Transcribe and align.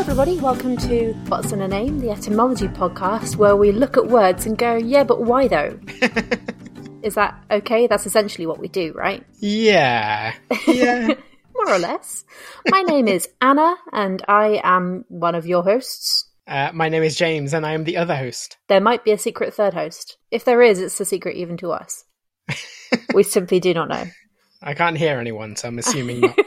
Hello, 0.00 0.12
everybody. 0.12 0.40
Welcome 0.40 0.78
to 0.78 1.12
What's 1.28 1.52
in 1.52 1.60
a 1.60 1.68
Name, 1.68 1.98
the 1.98 2.08
etymology 2.08 2.68
podcast, 2.68 3.36
where 3.36 3.54
we 3.54 3.70
look 3.70 3.98
at 3.98 4.06
words 4.06 4.46
and 4.46 4.56
go, 4.56 4.76
yeah, 4.76 5.04
but 5.04 5.20
why 5.20 5.46
though? 5.46 5.78
Is 7.02 7.16
that 7.16 7.38
okay? 7.50 7.86
That's 7.86 8.06
essentially 8.06 8.46
what 8.46 8.58
we 8.58 8.68
do, 8.68 8.94
right? 8.94 9.22
Yeah. 9.40 10.32
Yeah. 10.66 11.08
More 11.54 11.74
or 11.74 11.78
less. 11.78 12.24
My 12.70 12.80
name 12.80 13.08
is 13.08 13.28
Anna, 13.42 13.76
and 13.92 14.24
I 14.26 14.62
am 14.64 15.04
one 15.08 15.34
of 15.34 15.46
your 15.46 15.62
hosts. 15.62 16.30
uh, 16.46 16.70
my 16.72 16.88
name 16.88 17.02
is 17.02 17.14
James, 17.14 17.52
and 17.52 17.66
I 17.66 17.72
am 17.72 17.84
the 17.84 17.98
other 17.98 18.16
host. 18.16 18.56
There 18.68 18.80
might 18.80 19.04
be 19.04 19.12
a 19.12 19.18
secret 19.18 19.52
third 19.52 19.74
host. 19.74 20.16
If 20.30 20.46
there 20.46 20.62
is, 20.62 20.80
it's 20.80 20.98
a 20.98 21.04
secret 21.04 21.36
even 21.36 21.58
to 21.58 21.72
us. 21.72 22.04
we 23.14 23.22
simply 23.22 23.60
do 23.60 23.74
not 23.74 23.90
know. 23.90 24.04
I 24.62 24.72
can't 24.72 24.96
hear 24.96 25.18
anyone, 25.18 25.56
so 25.56 25.68
I'm 25.68 25.78
assuming 25.78 26.20
not. 26.22 26.38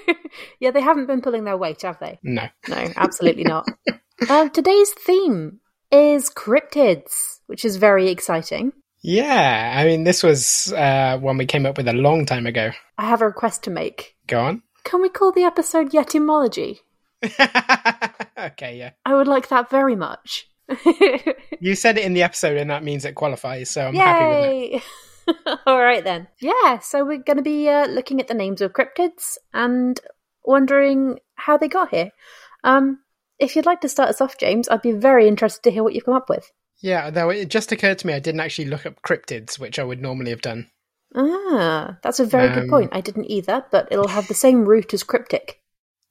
Yeah, 0.60 0.72
they 0.72 0.82
haven't 0.82 1.08
been 1.08 1.22
pulling 1.22 1.44
their 1.44 1.58
weight, 1.58 1.82
have 1.84 2.00
they? 2.00 2.20
No. 2.24 2.48
No, 2.68 2.92
absolutely 2.96 3.44
not. 3.44 3.68
Um, 4.30 4.50
today's 4.54 4.92
theme 4.92 5.60
is 5.92 6.30
cryptids, 6.30 7.40
which 7.48 7.66
is 7.66 7.78
very 7.78 8.10
exciting. 8.10 8.74
Yeah, 9.02 9.74
I 9.76 9.86
mean, 9.86 10.06
this 10.06 10.24
was 10.24 10.72
uh, 10.74 11.18
one 11.20 11.38
we 11.38 11.46
came 11.46 11.66
up 11.66 11.78
with 11.78 11.88
a 11.88 11.94
long 11.94 12.26
time 12.26 12.48
ago. 12.48 12.72
I 12.98 13.06
have 13.06 13.22
a 13.22 13.28
request 13.28 13.64
to 13.64 13.70
make. 13.70 14.16
Go 14.28 14.40
on. 14.40 14.64
Can 14.84 15.02
we 15.02 15.10
call 15.10 15.32
the 15.32 15.44
episode 15.44 15.92
Yetimology? 15.92 16.80
okay, 17.24 18.78
yeah. 18.78 18.92
I 19.06 19.16
would 19.16 19.28
like 19.28 19.50
that 19.50 19.70
very 19.70 19.96
much. 19.96 20.50
You 21.64 21.76
said 21.76 21.98
it 21.98 22.04
in 22.04 22.14
the 22.14 22.24
episode, 22.24 22.58
and 22.58 22.70
that 22.72 22.84
means 22.84 23.06
it 23.06 23.16
qualifies, 23.16 23.70
so 23.70 23.88
I'm 23.88 23.96
happy 23.96 24.74
with 24.74 24.84
it. 25.28 25.60
All 25.66 25.80
right 25.80 26.04
then. 26.04 26.28
Yeah, 26.42 26.80
so 26.80 27.06
we're 27.06 27.20
going 27.20 27.38
to 27.38 27.42
be 27.42 27.70
uh, 27.70 27.88
looking 27.88 28.20
at 28.20 28.28
the 28.28 28.34
names 28.34 28.60
of 28.60 28.74
cryptids 28.74 29.38
and 29.54 29.98
wondering 30.46 31.20
how 31.36 31.58
they 31.58 31.68
got 31.68 31.90
here. 31.90 32.12
Um, 32.64 33.00
if 33.40 33.56
you'd 33.56 33.66
like 33.66 33.82
to 33.82 33.90
start 33.90 34.10
us 34.10 34.22
off, 34.22 34.38
James, 34.38 34.70
I'd 34.70 34.82
be 34.82 34.92
very 34.92 35.28
interested 35.28 35.64
to 35.64 35.72
hear 35.72 35.84
what 35.84 35.94
you've 35.94 36.06
come 36.06 36.14
up 36.16 36.30
with. 36.30 36.50
Yeah, 36.82 37.10
though 37.10 37.30
it 37.30 37.50
just 37.50 37.72
occurred 37.72 38.00
to 38.00 38.08
me 38.08 38.14
I 38.14 38.20
didn't 38.20 38.42
actually 38.42 38.66
look 38.66 38.86
up 38.86 39.02
cryptids, 39.02 39.58
which 39.60 39.80
I 39.80 39.84
would 39.84 40.02
normally 40.02 40.32
have 40.32 40.42
done. 40.42 40.70
Ah, 41.16 41.98
that's 42.04 42.20
a 42.20 42.26
very 42.26 42.50
good 42.54 42.64
Um, 42.64 42.70
point. 42.70 42.90
I 42.94 43.02
didn't 43.02 43.30
either, 43.32 43.64
but 43.72 43.88
it'll 43.92 44.08
have 44.08 44.28
the 44.28 44.34
same 44.34 44.66
root 44.66 44.94
as 44.94 45.04
cryptic. 45.04 45.60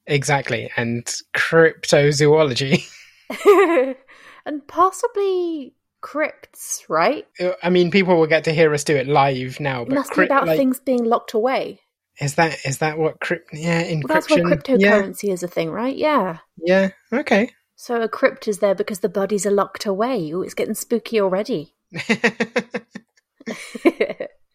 Exactly, 0.06 0.70
and 0.76 1.04
cryptozoology. 1.34 2.84
and 4.47 4.66
possibly 4.66 5.75
crypts, 6.00 6.84
right? 6.88 7.26
I 7.62 7.70
mean, 7.70 7.91
people 7.91 8.19
will 8.19 8.26
get 8.26 8.44
to 8.44 8.53
hear 8.53 8.72
us 8.75 8.84
do 8.84 8.97
it 8.97 9.06
live 9.06 9.60
now, 9.60 9.82
It 9.82 9.88
but 9.88 9.94
must 9.97 10.10
be 10.10 10.14
crypt- 10.14 10.32
about 10.32 10.47
like, 10.47 10.56
things 10.59 10.81
being 10.81 11.04
locked 11.04 11.34
away. 11.34 11.81
Is 12.22 12.34
that 12.37 12.59
is 12.65 12.78
that 12.78 12.99
what 12.99 13.21
crypt? 13.21 13.50
Yeah, 13.53 13.83
encryption. 13.83 14.05
Well, 14.09 14.15
that's 14.15 14.31
why 14.31 14.37
yeah, 14.37 14.43
cryptocurrency 14.44 15.33
is 15.33 15.43
a 15.43 15.49
thing, 15.49 15.71
right? 15.71 15.97
Yeah. 15.97 16.38
yeah, 16.59 16.91
okay. 17.12 17.50
So 17.77 18.00
a 18.00 18.09
crypt 18.09 18.47
is 18.47 18.59
there 18.59 18.75
because 18.75 19.00
the 19.00 19.09
bodies 19.09 19.44
are 19.44 19.50
locked 19.50 19.87
away. 19.87 20.31
Ooh, 20.31 20.43
it's 20.43 20.55
getting 20.55 20.75
spooky 20.75 21.21
already. 21.21 21.75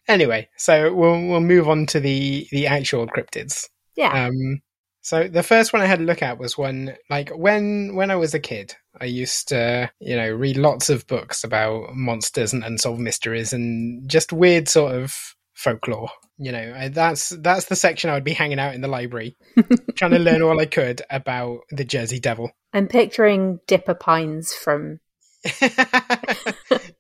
anyway, 0.08 0.48
so 0.56 0.94
we'll 0.94 1.28
we'll 1.28 1.42
move 1.42 1.68
on 1.68 1.86
to 1.88 2.00
the 2.00 2.48
the 2.52 2.68
actual 2.68 3.06
cryptids. 3.08 3.68
yeah. 3.96 4.28
Um, 4.28 4.62
so 5.02 5.28
the 5.28 5.44
first 5.44 5.72
one 5.72 5.82
I 5.82 5.86
had 5.86 6.02
a 6.02 6.04
look 6.04 6.22
at 6.22 6.38
was 6.38 6.58
one 6.58 6.96
like 7.10 7.30
when 7.30 7.96
when 7.96 8.12
I 8.12 8.16
was 8.16 8.34
a 8.34 8.40
kid, 8.40 8.76
I 9.00 9.06
used 9.06 9.50
to 9.50 9.90
you 10.00 10.16
know 10.16 10.30
read 10.30 10.58
lots 10.58 10.90
of 10.90 11.08
books 11.08 11.44
about 11.44 11.96
monsters 11.96 12.54
and 12.54 12.64
unsolved 12.64 13.00
mysteries 13.00 13.54
and 13.54 14.10
just 14.10 14.34
weird 14.34 14.68
sort 14.68 14.96
of 14.96 15.14
folklore. 15.54 16.10
You 16.38 16.52
know, 16.52 16.74
I, 16.78 16.88
that's 16.90 17.30
that's 17.30 17.66
the 17.66 17.76
section 17.76 18.10
I 18.10 18.14
would 18.14 18.24
be 18.24 18.34
hanging 18.34 18.60
out 18.60 18.76
in 18.76 18.82
the 18.82 18.88
library, 18.88 19.36
trying 19.96 20.12
to 20.12 20.20
learn 20.20 20.42
all 20.42 20.60
I 20.60 20.66
could 20.66 21.02
about 21.10 21.62
the 21.72 21.84
Jersey 21.84 22.20
Devil. 22.20 22.52
I'm 22.74 22.88
picturing 22.88 23.60
Dipper 23.68 23.96
Pines 23.96 24.54
from 24.54 25.00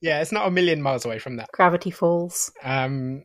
yeah, 0.02 0.22
it's 0.22 0.32
not 0.32 0.48
a 0.48 0.52
million 0.52 0.82
miles 0.82 1.06
away 1.06 1.20
from 1.20 1.38
that. 1.38 1.50
Gravity 1.52 1.92
Falls. 1.92 2.52
Um, 2.64 3.24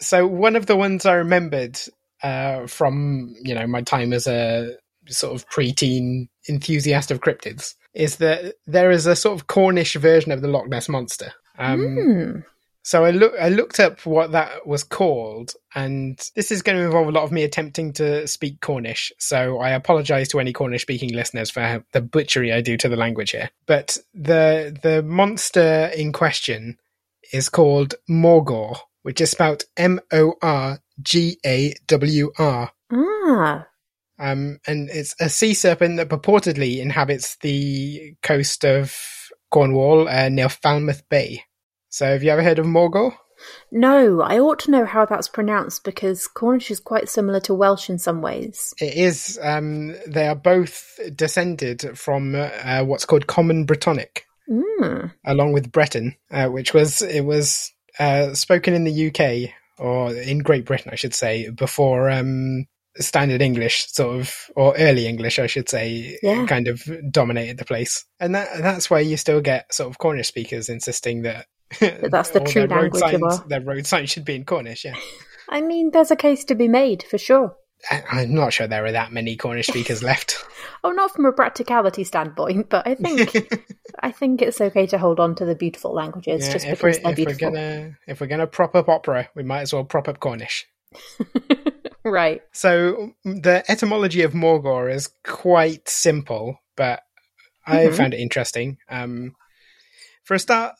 so 0.00 0.26
one 0.26 0.56
of 0.56 0.66
the 0.66 0.76
ones 0.76 1.06
I 1.06 1.14
remembered 1.14 1.78
uh, 2.22 2.66
from 2.66 3.34
you 3.42 3.54
know 3.54 3.66
my 3.66 3.82
time 3.82 4.12
as 4.12 4.26
a 4.26 4.76
sort 5.08 5.34
of 5.34 5.48
preteen 5.48 6.28
enthusiast 6.48 7.10
of 7.10 7.20
cryptids 7.20 7.74
is 7.94 8.16
that 8.16 8.54
there 8.66 8.90
is 8.90 9.06
a 9.06 9.16
sort 9.16 9.38
of 9.38 9.48
Cornish 9.48 9.94
version 9.94 10.32
of 10.32 10.40
the 10.40 10.48
Loch 10.48 10.68
Ness 10.68 10.88
monster. 10.88 11.32
Um, 11.58 11.80
Hmm. 11.80 12.38
So 12.84 13.04
I 13.04 13.10
look 13.12 13.32
I 13.40 13.48
looked 13.48 13.78
up 13.78 14.04
what 14.04 14.32
that 14.32 14.66
was 14.66 14.82
called, 14.82 15.54
and 15.74 16.18
this 16.34 16.50
is 16.50 16.62
going 16.62 16.76
to 16.78 16.84
involve 16.84 17.06
a 17.06 17.12
lot 17.12 17.22
of 17.22 17.30
me 17.30 17.44
attempting 17.44 17.92
to 17.94 18.26
speak 18.26 18.60
Cornish. 18.60 19.12
So 19.18 19.58
I 19.60 19.70
apologise 19.70 20.28
to 20.28 20.40
any 20.40 20.52
Cornish 20.52 20.82
speaking 20.82 21.12
listeners 21.12 21.48
for 21.48 21.84
the 21.92 22.00
butchery 22.00 22.52
I 22.52 22.60
do 22.60 22.76
to 22.78 22.88
the 22.88 22.96
language 22.96 23.30
here. 23.30 23.50
But 23.66 23.98
the 24.14 24.76
the 24.82 25.02
monster 25.02 25.90
in 25.96 26.12
question 26.12 26.78
is 27.32 27.48
called 27.48 27.94
Morgawr, 28.10 28.76
which 29.02 29.20
is 29.20 29.30
spelled 29.30 29.64
M 29.76 30.00
O 30.12 30.34
R 30.42 30.80
G 31.00 31.38
A 31.46 31.74
W 31.86 32.32
R. 32.36 32.72
Ah. 32.92 33.66
Um, 34.18 34.58
and 34.66 34.90
it's 34.90 35.14
a 35.20 35.28
sea 35.28 35.54
serpent 35.54 35.96
that 35.96 36.08
purportedly 36.08 36.80
inhabits 36.80 37.36
the 37.38 38.14
coast 38.22 38.64
of 38.64 38.96
Cornwall 39.50 40.08
uh, 40.08 40.28
near 40.28 40.48
Falmouth 40.48 41.08
Bay. 41.08 41.44
So 41.92 42.06
have 42.06 42.22
you 42.22 42.30
ever 42.30 42.42
heard 42.42 42.58
of 42.58 42.64
Morgawr? 42.64 43.14
No, 43.70 44.22
I 44.22 44.38
ought 44.38 44.58
to 44.60 44.70
know 44.70 44.86
how 44.86 45.04
that's 45.04 45.28
pronounced 45.28 45.84
because 45.84 46.26
Cornish 46.26 46.70
is 46.70 46.80
quite 46.80 47.08
similar 47.10 47.38
to 47.40 47.52
Welsh 47.54 47.90
in 47.90 47.98
some 47.98 48.22
ways. 48.22 48.72
It 48.80 48.94
is. 48.94 49.38
Um, 49.42 49.94
they 50.06 50.26
are 50.26 50.34
both 50.34 50.98
descended 51.14 51.98
from 51.98 52.34
uh, 52.34 52.82
what's 52.84 53.04
called 53.04 53.26
Common 53.26 53.66
Brittonic, 53.66 54.20
Mm. 54.50 55.12
along 55.26 55.52
with 55.52 55.70
Breton, 55.70 56.16
uh, 56.30 56.48
which 56.48 56.72
was 56.74 57.02
it 57.02 57.20
was 57.26 57.72
uh, 57.98 58.32
spoken 58.34 58.74
in 58.74 58.84
the 58.84 59.08
UK 59.08 59.50
or 59.78 60.14
in 60.14 60.38
Great 60.38 60.64
Britain, 60.64 60.90
I 60.92 60.96
should 60.96 61.14
say, 61.14 61.48
before 61.50 62.08
um, 62.10 62.66
Standard 62.98 63.40
English, 63.42 63.86
sort 63.92 64.18
of, 64.20 64.34
or 64.56 64.74
early 64.76 65.06
English, 65.06 65.38
I 65.38 65.46
should 65.46 65.68
say, 65.68 66.18
Yeah. 66.22 66.46
kind 66.46 66.68
of 66.68 66.82
dominated 67.10 67.58
the 67.58 67.64
place. 67.64 68.04
And 68.18 68.34
that 68.34 68.48
that's 68.58 68.88
why 68.90 69.00
you 69.00 69.16
still 69.16 69.40
get 69.42 69.72
sort 69.74 69.90
of 69.90 69.98
Cornish 69.98 70.28
speakers 70.28 70.68
insisting 70.68 71.22
that. 71.22 71.46
That's 71.80 72.30
the 72.30 72.40
true 72.40 72.66
language 72.66 73.02
of 73.14 73.22
our- 73.22 73.44
Their 73.48 73.60
road 73.60 73.86
signs 73.86 74.10
should 74.10 74.24
be 74.24 74.36
in 74.36 74.44
Cornish, 74.44 74.84
yeah. 74.84 74.94
I 75.48 75.60
mean, 75.60 75.90
there's 75.92 76.10
a 76.10 76.16
case 76.16 76.44
to 76.46 76.54
be 76.54 76.68
made 76.68 77.02
for 77.02 77.18
sure. 77.18 77.56
I- 77.90 78.04
I'm 78.10 78.34
not 78.34 78.52
sure 78.52 78.66
there 78.68 78.84
are 78.86 78.92
that 78.92 79.12
many 79.12 79.36
Cornish 79.36 79.66
speakers 79.66 80.02
left. 80.10 80.36
Oh, 80.84 80.90
not 80.90 81.10
from 81.14 81.26
a 81.26 81.32
practicality 81.32 82.04
standpoint, 82.04 82.68
but 82.70 82.86
I 82.86 82.94
think 82.94 83.66
I 84.00 84.10
think 84.12 84.40
it's 84.42 84.60
okay 84.60 84.86
to 84.86 84.98
hold 84.98 85.18
on 85.20 85.34
to 85.36 85.44
the 85.44 85.54
beautiful 85.56 85.92
languages 85.92 86.46
Yeah, 86.46 86.52
just 86.52 86.66
we're, 86.66 86.72
because 86.72 86.98
they're 87.00 87.12
if 87.12 87.18
we're 87.18 87.24
beautiful. 87.26 87.50
gonna 87.52 87.98
if 88.06 88.20
we're 88.20 88.26
gonna 88.28 88.46
prop 88.46 88.74
up 88.76 88.88
opera, 88.88 89.28
we 89.34 89.42
might 89.42 89.62
as 89.62 89.72
well 89.72 89.84
prop 89.84 90.08
up 90.08 90.20
Cornish. 90.20 90.64
right. 92.04 92.42
So 92.52 93.12
the 93.24 93.64
etymology 93.68 94.22
of 94.22 94.32
Morgawr 94.32 94.92
is 94.92 95.10
quite 95.24 95.88
simple, 95.88 96.58
but 96.76 97.00
I 97.66 97.86
Mhm. 97.86 97.94
found 97.96 98.14
it 98.14 98.20
interesting. 98.20 98.78
Um, 98.88 99.34
for 100.32 100.36
a 100.36 100.38
start, 100.38 100.74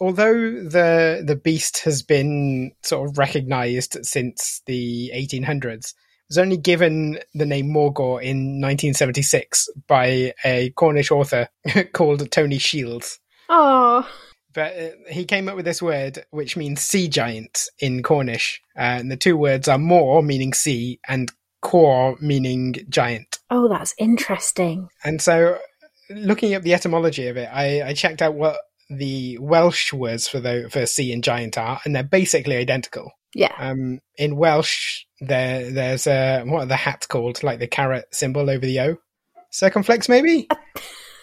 although 0.00 0.34
the 0.34 1.22
the 1.24 1.36
beast 1.36 1.84
has 1.84 2.02
been 2.02 2.72
sort 2.82 3.08
of 3.08 3.18
recognised 3.18 4.04
since 4.04 4.62
the 4.66 5.12
1800s, 5.14 5.94
was 6.28 6.38
only 6.38 6.56
given 6.56 7.20
the 7.32 7.46
name 7.46 7.68
Morgawr 7.68 8.20
in 8.20 8.60
1976 8.60 9.68
by 9.86 10.34
a 10.44 10.70
Cornish 10.70 11.12
author 11.12 11.48
called 11.92 12.28
Tony 12.32 12.58
Shields. 12.58 13.20
Oh, 13.48 14.10
But 14.52 14.76
uh, 14.76 14.90
he 15.08 15.24
came 15.24 15.48
up 15.48 15.54
with 15.54 15.66
this 15.66 15.80
word 15.80 16.24
which 16.30 16.56
means 16.56 16.80
sea 16.80 17.06
giant 17.06 17.68
in 17.78 18.02
Cornish. 18.02 18.60
Uh, 18.76 18.98
and 18.98 19.10
the 19.12 19.16
two 19.16 19.36
words 19.36 19.68
are 19.68 19.78
more, 19.78 20.20
meaning 20.20 20.52
sea, 20.52 20.98
and 21.06 21.30
kowr, 21.62 22.20
meaning 22.20 22.74
giant. 22.88 23.38
oh, 23.50 23.68
that's 23.68 23.94
interesting. 23.98 24.88
And 25.04 25.22
so, 25.22 25.58
looking 26.10 26.54
up 26.54 26.62
the 26.62 26.74
etymology 26.74 27.28
of 27.28 27.36
it, 27.36 27.48
I, 27.52 27.90
I 27.90 27.94
checked 27.94 28.20
out 28.20 28.34
what 28.34 28.56
the 28.88 29.38
Welsh 29.40 29.92
words 29.92 30.28
for 30.28 30.40
the 30.40 30.68
for 30.70 30.86
sea 30.86 31.12
and 31.12 31.24
giant 31.24 31.58
are, 31.58 31.80
and 31.84 31.94
they're 31.94 32.02
basically 32.02 32.56
identical. 32.56 33.10
Yeah. 33.34 33.54
Um, 33.58 34.00
in 34.16 34.36
Welsh, 34.36 35.04
there 35.20 35.70
there's 35.70 36.06
a 36.06 36.42
what 36.44 36.62
are 36.62 36.66
the 36.66 36.76
hats 36.76 37.06
called? 37.06 37.42
Like 37.42 37.58
the 37.58 37.66
carrot 37.66 38.06
symbol 38.12 38.48
over 38.48 38.64
the 38.64 38.80
O, 38.80 38.96
circumflex 39.50 40.08
maybe. 40.08 40.48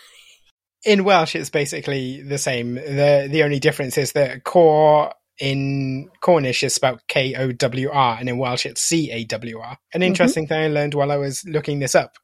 in 0.86 1.04
Welsh, 1.04 1.36
it's 1.36 1.50
basically 1.50 2.22
the 2.22 2.38
same. 2.38 2.76
the 2.76 3.28
The 3.32 3.44
only 3.44 3.60
difference 3.60 3.98
is 3.98 4.12
that 4.14 4.44
kowr 4.44 5.14
in 5.40 6.10
Cornish 6.22 6.64
is 6.64 6.76
spelled 6.76 7.02
K 7.08 7.34
O 7.36 7.52
W 7.52 7.90
R, 7.92 8.18
and 8.20 8.30
in 8.30 8.38
Welsh 8.38 8.66
it's 8.66 8.82
C 8.82 9.10
A 9.12 9.24
W 9.26 9.60
R. 9.60 9.78
An 9.94 10.04
interesting 10.04 10.48
thing 10.48 10.64
I 10.64 10.68
learned 10.68 10.94
while 10.94 11.12
I 11.12 11.18
was 11.18 11.44
looking 11.46 11.80
this 11.80 11.96
up 11.96 12.18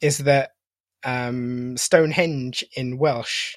is 0.00 0.18
that 0.18 0.50
um, 1.04 1.76
Stonehenge 1.76 2.64
in 2.76 2.98
Welsh 2.98 3.56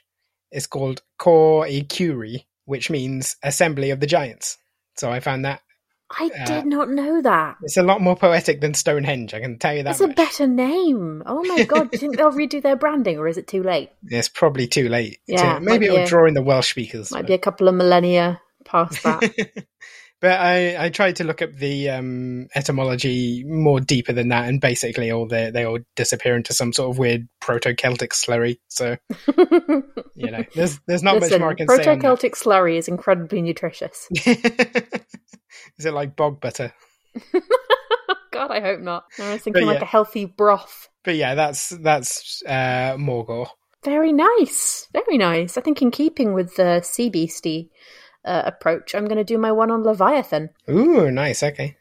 is 0.51 0.67
called 0.67 1.01
Côr 1.19 1.61
y 1.61 1.85
Cewri, 1.87 2.45
which 2.65 2.89
means 2.89 3.35
Assembly 3.43 3.91
of 3.91 3.99
the 3.99 4.07
Giants. 4.07 4.57
So 4.95 5.11
I 5.11 5.19
found 5.19 5.45
that 5.45 5.61
I 6.09 6.29
Uh, 6.39 6.45
did 6.45 6.65
not 6.65 6.89
know 6.89 7.21
that. 7.21 7.57
it's 7.63 7.75
a 7.75 7.83
lot 7.83 7.99
more 8.01 8.15
poetic 8.15 8.61
than 8.61 8.73
Stonehenge. 8.73 9.33
I 9.33 9.41
can 9.41 9.59
tell 9.59 9.75
you 9.75 9.83
that 9.83 9.91
It's 9.91 9.99
a 9.99 10.07
better 10.07 10.47
name. 10.47 11.21
Oh 11.25 11.43
my 11.43 11.63
god! 11.65 11.91
Do 11.91 11.95
you 11.95 11.99
think 11.99 12.15
they'll 12.17 12.31
redo 12.31 12.61
their 12.63 12.77
branding, 12.77 13.17
or 13.17 13.27
is 13.27 13.37
it 13.37 13.47
too 13.47 13.61
late? 13.61 13.89
It's 14.05 14.29
probably 14.29 14.67
too 14.67 14.87
late. 14.87 15.19
Yeah, 15.27 15.53
might 15.55 15.61
maybe 15.63 15.85
it'll 15.87 15.97
a- 16.03 16.05
draw 16.07 16.25
in 16.25 16.33
the 16.33 16.41
Welsh 16.41 16.69
speakers. 16.69 17.11
Might 17.11 17.27
be 17.27 17.33
a 17.33 17.37
couple 17.37 17.67
of 17.67 17.75
millennia 17.75 18.39
past 18.63 19.03
that. 19.03 19.21
but 20.19 20.39
I, 20.39 20.85
I 20.85 20.89
tried 20.89 21.17
to 21.17 21.23
look 21.23 21.41
up 21.41 21.53
the 21.53 21.89
um, 21.89 22.47
etymology 22.55 23.43
more 23.45 23.79
deeper 23.79 24.13
than 24.13 24.29
that, 24.29 24.47
and 24.47 24.59
basically 24.59 25.11
all 25.11 25.27
they 25.27 25.51
they 25.51 25.63
all 25.63 25.79
disappear 25.95 26.35
into 26.35 26.53
some 26.53 26.73
sort 26.73 26.89
of 26.89 26.97
weird 26.97 27.27
Proto-Celtic 27.39 28.11
slurry. 28.13 28.57
So 28.67 28.97
you 30.15 30.31
know, 30.31 30.43
there's 30.55 30.79
there's 30.87 31.03
not 31.03 31.15
Listen, 31.15 31.33
much 31.33 31.39
more 31.39 31.51
I 31.51 31.53
can 31.53 31.67
say. 31.67 31.83
Proto-Celtic 31.83 32.35
slurry 32.35 32.77
is 32.77 32.87
incredibly 32.87 33.41
nutritious. 33.41 34.07
Is 35.77 35.85
it 35.85 35.93
like 35.93 36.15
bog 36.15 36.41
butter? 36.41 36.73
God, 38.31 38.51
I 38.51 38.59
hope 38.59 38.79
not. 38.79 39.05
I 39.19 39.33
was 39.33 39.41
thinking 39.41 39.65
like 39.65 39.81
a 39.81 39.85
healthy 39.85 40.25
broth. 40.25 40.89
But 41.03 41.15
yeah, 41.15 41.35
that's 41.35 41.69
that's 41.69 42.41
uh, 42.45 42.95
Morgawr. 42.97 43.47
Very 43.83 44.11
nice. 44.11 44.87
Very 44.93 45.17
nice. 45.17 45.57
I 45.57 45.61
think 45.61 45.81
in 45.81 45.91
keeping 45.91 46.33
with 46.33 46.55
the 46.55 46.81
sea 46.81 47.09
beastie 47.09 47.69
uh, 48.27 48.43
approach, 48.45 48.93
I'm 48.93 49.05
going 49.05 49.17
to 49.17 49.23
do 49.23 49.37
my 49.37 49.51
one 49.51 49.71
on 49.71 49.83
Leviathan. 49.83 50.49
Ooh, 50.69 51.09
nice. 51.09 51.41
Okay. 51.41 51.77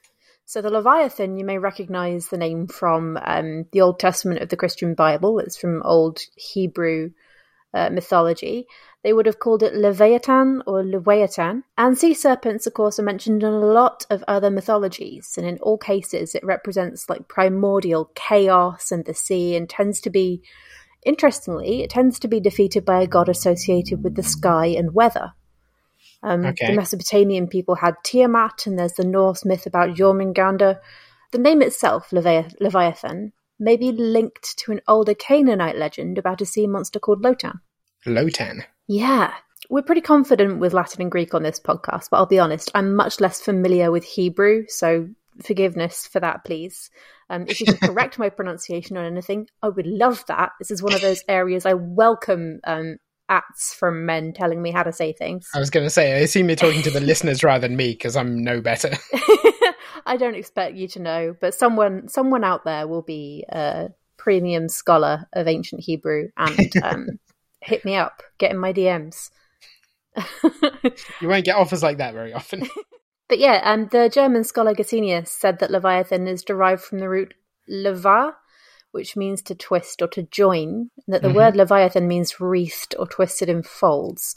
So 0.49 0.63
the 0.63 0.71
Leviathan, 0.71 1.37
you 1.37 1.45
may 1.45 1.59
recognize 1.59 2.29
the 2.29 2.39
name 2.39 2.69
from 2.69 3.19
um, 3.21 3.67
the 3.73 3.81
Old 3.81 3.99
Testament 3.99 4.41
of 4.41 4.49
the 4.49 4.57
Christian 4.57 4.95
Bible. 4.95 5.41
It's 5.41 5.57
from 5.57 5.83
Old 5.83 6.21
Hebrew 6.37 7.11
uh, 7.75 7.91
mythology. 7.91 8.69
They 9.03 9.13
would 9.13 9.27
have 9.27 9.41
called 9.41 9.65
it 9.65 9.75
Leviathan 9.75 10.63
or 10.67 10.85
Leviathan. 10.85 11.65
And 11.77 11.99
sea 11.99 12.15
serpents, 12.15 12.67
of 12.67 12.75
course, 12.75 12.99
are 13.01 13.05
mentioned 13.05 13.43
in 13.43 13.53
a 13.53 13.59
lot 13.59 14.07
of 14.09 14.23
other 14.29 14.51
mythologies. 14.51 15.35
And 15.37 15.47
in 15.47 15.59
all 15.59 15.79
cases, 15.79 16.35
it 16.37 16.45
represents 16.45 17.11
like 17.11 17.29
primordial 17.29 18.13
chaos 18.15 18.93
and 18.93 19.05
the 19.05 19.15
sea 19.15 19.57
and 19.57 19.69
tends 19.69 20.01
to 20.03 20.11
be, 20.11 20.43
interestingly, 21.05 21.83
it 21.83 21.91
tends 21.91 22.21
to 22.21 22.29
be 22.29 22.39
defeated 22.39 22.85
by 22.85 23.03
a 23.03 23.07
god 23.07 23.29
associated 23.29 24.05
with 24.05 24.15
the 24.15 24.23
sky 24.23 24.67
and 24.67 24.95
weather. 24.95 25.33
Um, 26.27 26.45
Okay. 26.45 26.67
The 26.67 26.73
Mesopotamian 26.77 27.47
people 27.47 27.77
had 27.77 27.95
Tiamat, 28.05 28.67
and 28.67 28.77
there's 28.77 28.95
the 28.95 29.07
Norse 29.07 29.45
myth 29.45 29.65
about 29.65 29.97
Jormungandr. 29.97 30.81
The 31.31 31.39
name 31.39 31.63
itself, 31.63 32.13
Leviathan, 32.13 33.33
may 33.59 33.77
be 33.77 33.93
linked 33.93 34.59
to 34.59 34.73
an 34.73 34.81
older 34.89 35.15
Canaanite 35.15 35.77
legend 35.77 36.19
about 36.19 36.41
a 36.41 36.47
sea 36.47 36.67
monster 36.67 36.99
called 36.99 37.23
Lotan. 37.23 37.61
Lotan. 38.05 38.65
Yeah. 38.89 39.35
We're 39.71 39.83
pretty 39.83 40.01
confident 40.01 40.59
with 40.59 40.75
Latin 40.75 41.03
and 41.03 41.11
Greek 41.11 41.33
on 41.33 41.43
this 41.43 41.61
podcast, 41.61 42.11
but 42.11 42.19
I'll 42.19 42.27
be 42.27 42.39
honest, 42.39 42.71
I'm 42.75 42.95
much 42.95 43.21
less 43.21 43.41
familiar 43.41 43.91
with 43.91 44.05
Hebrew, 44.05 44.65
so 44.69 45.09
forgiveness 45.43 46.07
for 46.07 46.21
that, 46.21 46.45
please. 46.45 46.91
Um, 47.31 47.47
if 47.49 47.61
you 47.61 47.67
could 47.67 47.81
correct 47.81 48.19
my 48.19 48.29
pronunciation 48.39 48.97
on 48.97 49.05
anything, 49.05 49.49
I 49.63 49.69
would 49.69 49.87
love 49.87 50.25
that. 50.27 50.53
This 50.59 50.71
is 50.71 50.83
one 50.83 50.95
of 50.95 51.01
those 51.01 51.23
areas 51.29 51.67
I 51.67 51.75
welcome 51.75 52.61
um, 52.65 52.99
ats 53.29 53.75
from 53.75 54.07
men 54.07 54.33
telling 54.33 54.63
me 54.63 54.71
how 54.71 54.83
to 54.83 54.93
say 54.93 55.13
things. 55.13 55.49
I 55.55 55.59
was 55.59 55.71
going 55.71 55.87
to 55.87 55.91
say, 55.91 56.13
I 56.13 56.19
assume 56.19 56.49
you're 56.49 56.57
talking 56.57 56.83
to 56.83 56.91
the 56.91 57.01
listeners 57.13 57.43
rather 57.43 57.67
than 57.67 57.77
me 57.77 57.93
because 57.93 58.17
I'm 58.17 58.43
no 58.43 58.61
better. 58.61 58.91
I 60.07 60.17
don't 60.17 60.37
expect 60.37 60.77
you 60.77 60.89
to 60.89 61.01
know, 61.01 61.37
but 61.41 61.55
someone 61.55 62.09
someone 62.09 62.45
out 62.45 62.65
there 62.65 62.87
will 62.87 63.03
be 63.03 63.45
a 63.49 63.89
premium 64.17 64.69
scholar 64.69 65.27
of 65.33 65.49
ancient 65.49 65.83
Hebrew 65.83 66.29
and 66.37 66.73
um, 66.83 67.07
hit 67.61 67.85
me 67.85 67.97
up, 67.97 68.23
get 68.39 68.53
in 68.53 68.59
my 68.59 68.73
DMs. 68.73 69.31
you 71.21 71.29
won't 71.29 71.45
get 71.45 71.57
offers 71.57 71.83
like 71.83 71.99
that 71.99 72.15
very 72.15 72.33
often. 72.33 72.69
But 73.29 73.39
yeah, 73.39 73.61
um, 73.65 73.89
the 73.91 74.09
German 74.09 74.45
scholar 74.45 74.75
Gesenius 74.75 75.29
said 75.29 75.59
that 75.59 75.71
Leviathan 75.71 76.29
is 76.29 76.45
derived 76.45 76.83
from 76.83 77.01
the 77.01 77.09
root 77.09 77.35
leva, 77.69 78.37
which 78.97 79.15
means 79.17 79.43
to 79.43 79.55
twist 79.55 80.03
or 80.03 80.09
to 80.09 80.25
join, 80.25 80.91
that 81.07 81.23
the 81.23 81.29
word 81.33 81.55
Leviathan 81.55 82.09
means 82.09 82.41
wreathed 82.41 82.97
or 82.99 83.07
twisted 83.07 83.49
in 83.49 83.63
folds. 83.63 84.35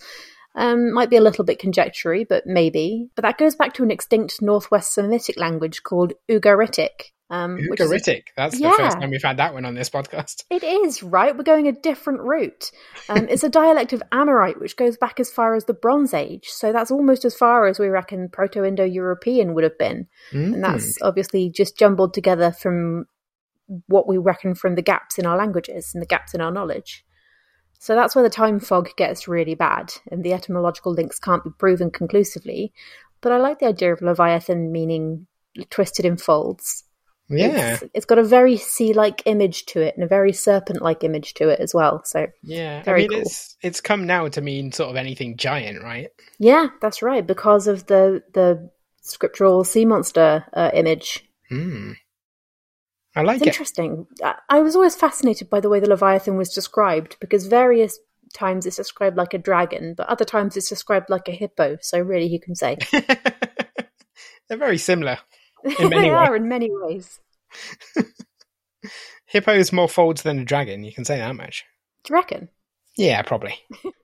Um, 0.56 0.94
might 0.94 1.10
be 1.10 1.16
a 1.16 1.22
little 1.22 1.46
bit 1.46 1.58
conjectury, 1.60 2.26
but 2.26 2.46
maybe. 2.46 3.08
But 3.16 3.22
that 3.24 3.38
goes 3.38 3.56
back 3.56 3.74
to 3.76 3.84
an 3.84 3.92
extinct 3.92 4.42
Northwest 4.42 4.94
Semitic 4.94 5.38
language 5.38 5.84
called 5.84 6.14
Ugaritic. 6.30 7.12
Um, 7.32 7.60
which 7.70 7.80
is 7.80 7.92
a- 7.92 7.96
Ugaritic. 7.96 8.24
That's 8.36 8.58
the 8.58 8.72
first 8.72 9.00
time 9.00 9.12
we've 9.12 9.22
had 9.22 9.38
that 9.38 9.54
one 9.54 9.64
on 9.64 9.76
this 9.76 9.92
podcast. 9.92 10.46
It 10.50 10.64
is, 10.64 11.04
right? 11.04 11.38
We're 11.38 11.44
going 11.44 11.68
a 11.68 11.72
different 11.72 12.22
route. 12.22 12.72
Um, 13.08 13.28
it's 13.30 13.44
a 13.44 13.50
dialect 13.50 13.94
of 13.94 14.02
Amorite, 14.12 14.60
which 14.60 14.76
goes 14.76 14.98
back 14.98 15.20
as 15.20 15.30
far 15.30 15.54
as 15.54 15.66
the 15.66 15.76
Bronze 15.76 16.16
Age. 16.16 16.48
So 16.48 16.74
that's 16.74 16.90
almost 16.90 17.26
as 17.26 17.36
far 17.36 17.68
as 17.68 17.78
we 17.78 17.88
reckon 17.88 18.30
Proto 18.30 18.64
Indo 18.66 18.84
European 18.84 19.54
would 19.54 19.64
have 19.64 19.78
been. 19.78 20.08
And 20.32 20.64
that's 20.64 21.00
obviously 21.04 21.52
just 21.52 21.78
jumbled 21.78 22.16
together 22.16 22.52
from 22.52 23.06
what 23.88 24.07
we 24.07 24.18
reckon 24.18 24.56
from 24.56 24.75
the 24.75 24.81
gaps 24.81 25.18
in 25.18 25.25
our 25.25 25.38
languages 25.38 25.92
and 25.94 26.01
the 26.01 26.07
gaps 26.07 26.33
in 26.33 26.42
our 26.42 26.52
knowledge. 26.52 27.06
So 27.80 27.95
that's 27.95 28.14
where 28.16 28.23
the 28.23 28.30
time 28.30 28.59
fog 28.59 28.90
gets 28.97 29.28
really 29.28 29.56
bad, 29.56 29.94
and 30.11 30.23
the 30.23 30.33
etymological 30.33 30.92
links 30.92 31.18
can't 31.19 31.44
be 31.44 31.49
proven 31.57 31.92
conclusively. 31.92 32.73
But 33.21 33.31
I 33.31 33.38
like 33.38 33.59
the 33.59 33.68
idea 33.68 33.94
of 33.94 34.02
Leviathan 34.02 34.71
meaning 34.71 35.28
twisted 35.69 36.06
in 36.06 36.18
folds. 36.18 36.83
Yeah. 37.30 37.76
It's, 37.76 37.83
it's 37.94 38.06
got 38.06 38.18
a 38.18 38.23
very 38.23 38.57
sea-like 38.57 39.21
image 39.26 39.66
to 39.68 39.81
it 39.81 39.95
and 39.95 40.04
a 40.04 40.07
very 40.07 40.33
serpent-like 40.33 41.04
image 41.04 41.35
to 41.35 41.49
it 41.49 41.59
as 41.59 41.73
well. 41.73 42.02
So 42.04 42.28
Yeah. 42.44 42.81
Very 42.83 43.06
I 43.06 43.07
mean, 43.07 43.09
cool. 43.11 43.21
it's 43.21 43.56
it's 43.61 43.81
come 43.81 44.07
now 44.07 44.28
to 44.30 44.42
mean 44.42 44.71
sort 44.71 44.90
of 44.90 44.95
anything 44.95 45.38
giant, 45.38 45.83
right? 45.83 46.09
yeah, 46.40 46.69
that's 46.81 47.02
right 47.02 47.26
because 47.26 47.68
of 47.68 47.85
the 47.85 48.23
the 48.33 48.71
scriptural 49.02 49.64
sea 49.64 49.85
monster 49.85 50.45
uh, 50.54 50.71
image. 50.73 51.23
Hmm. 51.49 51.92
I 53.19 53.23
like 53.23 53.38
It's 53.38 53.44
it. 53.44 53.47
interesting. 53.49 54.07
I, 54.49 54.59
was 54.59 54.76
always 54.76 54.95
fascinated 54.95 55.49
by 55.49 55.59
the 55.59 55.69
way 55.69 55.80
the 55.80 55.90
Leviathan 55.90 56.38
was 56.38 56.54
described 56.54 57.18
because 57.19 57.47
various 57.47 57.99
times 58.33 58.66
it's 58.66 58.76
described 58.78 59.18
like 59.18 59.33
a 59.33 59.38
dragon, 59.38 59.94
but 59.95 60.07
other 60.07 60.26
times 60.26 60.56
it's 60.57 60.69
described 60.69 61.09
like 61.09 61.28
a 61.28 61.31
hippo. 61.31 61.78
So 61.81 61.99
really, 61.99 62.28
you 62.28 62.40
can 62.40 62.56
say 62.56 62.78
They're 64.47 64.57
very 64.57 64.78
similar 64.78 65.19
they 65.64 65.88
ways. 65.88 66.11
are 66.11 66.35
in 66.35 66.47
many 66.47 66.69
ways. 66.71 67.19
Hippo 69.26 69.54
is 69.54 69.71
more 69.73 69.90
folds 69.90 70.23
than 70.23 70.40
a 70.40 70.45
dragon. 70.45 70.83
You 70.83 70.94
can 70.94 71.06
say 71.06 71.18
that 71.18 71.35
much. 71.35 71.66
Do 72.04 72.11
you 72.14 72.16
reckon? 72.16 72.49
Yeah, 72.97 73.21
probably. 73.21 73.56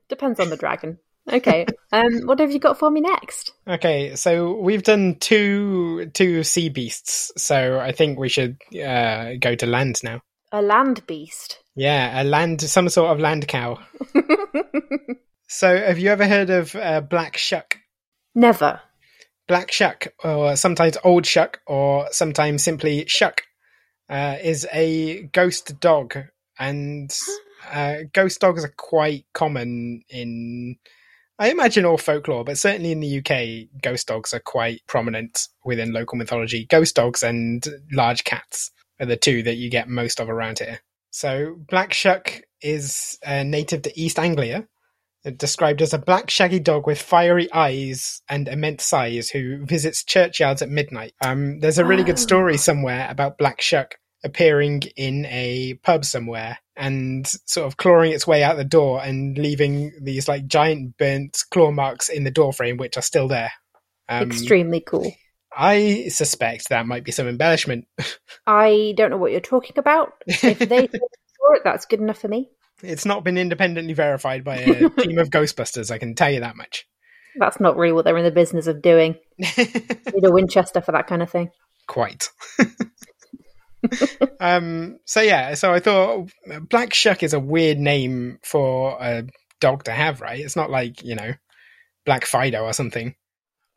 Depends 0.10 0.40
on 0.40 0.50
the 0.50 0.58
dragon. 0.58 1.00
Okay. 1.32 1.66
um, 1.92 2.22
what 2.26 2.40
have 2.40 2.52
you 2.52 2.60
got 2.60 2.78
for 2.78 2.92
me 2.92 3.02
next? 3.02 3.54
Okay, 3.68 4.16
so 4.16 4.54
we've 4.60 4.84
done 4.84 5.16
two 5.20 6.12
two 6.14 6.44
sea 6.44 6.70
beasts, 6.70 7.32
so 7.38 7.80
I 7.80 7.92
think 7.92 8.20
we 8.20 8.30
should 8.30 8.58
uh, 8.76 9.34
go 9.40 9.56
to 9.56 9.66
land 9.66 10.02
now. 10.04 10.22
A 10.52 10.62
land 10.62 11.06
beast. 11.08 11.60
Yeah, 11.76 12.22
a 12.22 12.24
land, 12.24 12.62
some 12.62 12.88
sort 12.90 13.12
of 13.12 13.20
land 13.20 13.48
cow. 13.48 13.80
so, 15.48 15.76
have 15.76 16.00
you 16.00 16.10
ever 16.10 16.28
heard 16.28 16.50
of 16.50 16.76
uh, 16.76 17.02
black 17.02 17.38
shuck? 17.38 17.78
Never. 18.34 18.80
Black 19.48 19.72
shuck, 19.72 20.08
or 20.24 20.56
sometimes 20.56 20.98
old 21.04 21.26
shuck, 21.26 21.60
or 21.68 22.08
sometimes 22.12 22.64
simply 22.64 23.06
shuck, 23.08 23.42
uh, 24.10 24.38
is 24.42 24.66
a 24.72 25.24
ghost 25.34 25.80
dog, 25.80 26.16
and 26.58 27.14
uh, 27.72 27.96
ghost 28.14 28.40
dogs 28.40 28.64
are 28.64 28.74
quite 28.78 29.26
common 29.34 30.04
in 30.10 30.78
I 31.38 31.52
imagine 31.52 31.86
all 31.86 31.98
folklore, 31.98 32.46
but 32.46 32.58
certainly 32.58 32.92
in 32.92 33.02
the 33.02 33.20
UK, 33.20 33.82
ghost 33.82 34.08
dogs 34.08 34.34
are 34.34 34.40
quite 34.40 34.82
prominent 34.88 35.48
within 35.66 35.92
local 35.92 36.18
mythology. 36.18 36.66
Ghost 36.66 36.96
dogs 36.96 37.24
and 37.24 37.66
large 37.92 38.24
cats 38.24 38.72
are 39.00 39.06
the 39.06 39.18
two 39.18 39.44
that 39.44 39.56
you 39.56 39.70
get 39.70 39.90
most 39.90 40.22
of 40.22 40.30
around 40.30 40.60
here. 40.60 40.80
So, 41.12 41.56
Black 41.70 41.94
Shuck 41.94 42.42
is 42.62 43.20
uh, 43.26 43.44
native 43.44 43.82
to 43.84 44.00
East 44.00 44.18
Anglia, 44.18 44.68
described 45.38 45.82
as 45.82 45.94
a 45.94 45.98
black 45.98 46.30
shaggy 46.30 46.60
dog 46.60 46.86
with 46.86 47.02
fiery 47.02 47.52
eyes 47.52 48.22
and 48.30 48.48
immense 48.48 48.84
size 48.84 49.30
who 49.30 49.66
visits 49.66 50.04
churchyards 50.04 50.62
at 50.62 50.70
midnight. 50.70 51.14
Um, 51.22 51.60
there's 51.60 51.80
a 51.80 51.86
really 51.86 52.04
good 52.04 52.20
story 52.20 52.58
somewhere 52.58 53.08
about 53.10 53.38
Black 53.38 53.60
Shuck 53.60 53.96
appearing 54.24 54.84
in 54.96 55.26
a 55.26 55.76
pub 55.84 56.06
somewhere 56.06 56.60
and 56.76 57.28
sort 57.46 57.68
of 57.68 57.78
clawing 57.78 58.12
its 58.12 58.28
way 58.28 58.44
out 58.44 58.58
the 58.58 58.64
door 58.64 59.02
and 59.04 59.38
leaving 59.38 59.94
these 60.02 60.28
like 60.28 60.48
giant 60.48 60.98
burnt 60.98 61.38
claw 61.52 61.72
marks 61.72 62.10
in 62.10 62.24
the 62.24 62.32
door 62.32 62.54
frame, 62.54 62.78
which 62.78 62.98
are 62.98 63.02
still 63.02 63.28
there. 63.28 63.52
Um, 64.10 64.30
Extremely 64.30 64.82
cool. 64.82 65.14
I 65.56 66.10
suspect 66.10 66.70
that 66.70 66.86
might 66.86 67.06
be 67.06 67.12
some 67.12 67.28
embellishment. 67.28 67.88
I 68.48 68.94
don't 68.98 69.10
know 69.10 69.18
what 69.18 69.32
you're 69.32 69.40
talking 69.40 69.78
about. 69.78 70.14
If 70.28 70.60
they 70.60 70.88
saw 70.92 71.54
it, 71.54 71.62
that's 71.64 71.86
good 71.86 72.02
enough 72.02 72.20
for 72.20 72.28
me. 72.28 72.50
It's 72.84 73.06
not 73.06 73.24
been 73.24 73.38
independently 73.38 73.94
verified 73.94 74.44
by 74.44 74.56
a 74.58 74.90
team 74.90 75.18
of 75.18 75.30
Ghostbusters, 75.30 75.92
I 75.92 75.98
can 75.98 76.14
tell 76.14 76.32
you 76.32 76.42
that 76.42 76.58
much. 76.58 76.86
That's 77.38 77.60
not 77.60 77.78
really 77.78 77.94
what 77.94 78.06
they're 78.06 78.18
in 78.18 78.24
the 78.24 78.32
business 78.32 78.68
of 78.68 78.82
doing. 78.82 79.16
Need 79.38 80.24
a 80.24 80.32
Winchester 80.32 80.82
for 80.82 80.92
that 80.94 81.08
kind 81.08 81.22
of 81.22 81.30
thing. 81.30 81.52
Quite. 81.88 82.30
um, 84.40 85.00
so 85.06 85.22
yeah, 85.22 85.54
so 85.56 85.74
I 85.74 85.80
thought 85.80 86.30
Black 86.70 86.94
Shuck 86.94 87.24
is 87.24 87.34
a 87.34 87.40
weird 87.40 87.80
name 87.80 88.40
for 88.44 88.98
a 89.02 89.24
dog 89.60 89.84
to 89.86 89.92
have, 89.92 90.22
right? 90.22 90.40
It's 90.40 90.56
not 90.56 90.70
like 90.70 91.04
you 91.04 91.16
know 91.16 91.34
Black 92.06 92.26
Fido 92.26 92.64
or 92.64 92.74
something. 92.74 93.16